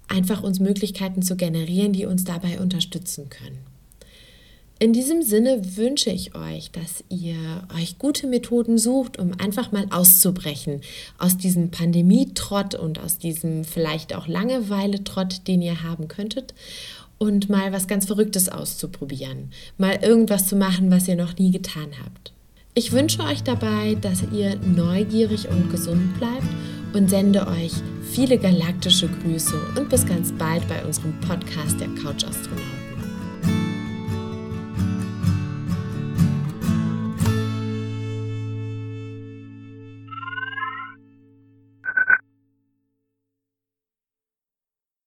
einfach 0.08 0.44
uns 0.44 0.60
Möglichkeiten 0.60 1.22
zu 1.22 1.36
generieren, 1.36 1.94
die 1.94 2.06
uns 2.06 2.24
dabei 2.24 2.60
unterstützen 2.60 3.30
können. 3.30 3.60
In 4.80 4.92
diesem 4.92 5.22
Sinne 5.22 5.78
wünsche 5.78 6.10
ich 6.10 6.36
euch, 6.36 6.72
dass 6.72 7.06
ihr 7.08 7.38
euch 7.74 8.00
gute 8.00 8.28
Methoden 8.28 8.78
sucht, 8.78 9.18
um 9.18 9.32
einfach 9.40 9.72
mal 9.72 9.86
auszubrechen 9.92 10.82
aus 11.18 11.38
diesem 11.38 11.72
Pandemietrott 11.72 12.76
und 12.76 13.00
aus 13.00 13.18
diesem 13.18 13.64
vielleicht 13.64 14.14
auch 14.14 14.28
Langeweile-Trott, 14.28 15.48
den 15.48 15.62
ihr 15.62 15.84
haben 15.84 16.10
könntet 16.10 16.54
und 17.18 17.50
mal 17.50 17.72
was 17.72 17.88
ganz 17.88 18.08
Verrücktes 18.08 18.50
auszuprobieren, 18.50 19.52
mal 19.78 20.00
irgendwas 20.02 20.48
zu 20.48 20.58
machen, 20.58 20.92
was 20.92 21.08
ihr 21.08 21.16
noch 21.16 21.38
nie 21.38 21.52
getan 21.52 21.92
habt. 22.04 22.34
Ich 22.76 22.92
wünsche 22.92 23.22
euch 23.24 23.44
dabei, 23.44 23.96
dass 24.02 24.24
ihr 24.32 24.56
neugierig 24.66 25.48
und 25.48 25.70
gesund 25.70 26.18
bleibt 26.18 26.48
und 26.94 27.08
sende 27.08 27.46
euch 27.46 27.72
viele 28.12 28.40
galaktische 28.40 29.08
Grüße 29.08 29.56
und 29.78 29.90
bis 29.90 30.08
ganz 30.08 30.32
bald 30.32 30.68
bei 30.68 30.84
unserem 30.84 31.14
Podcast 31.22 31.80
der 31.80 31.90
Couch 31.90 32.24
Astronaut. 32.24 32.73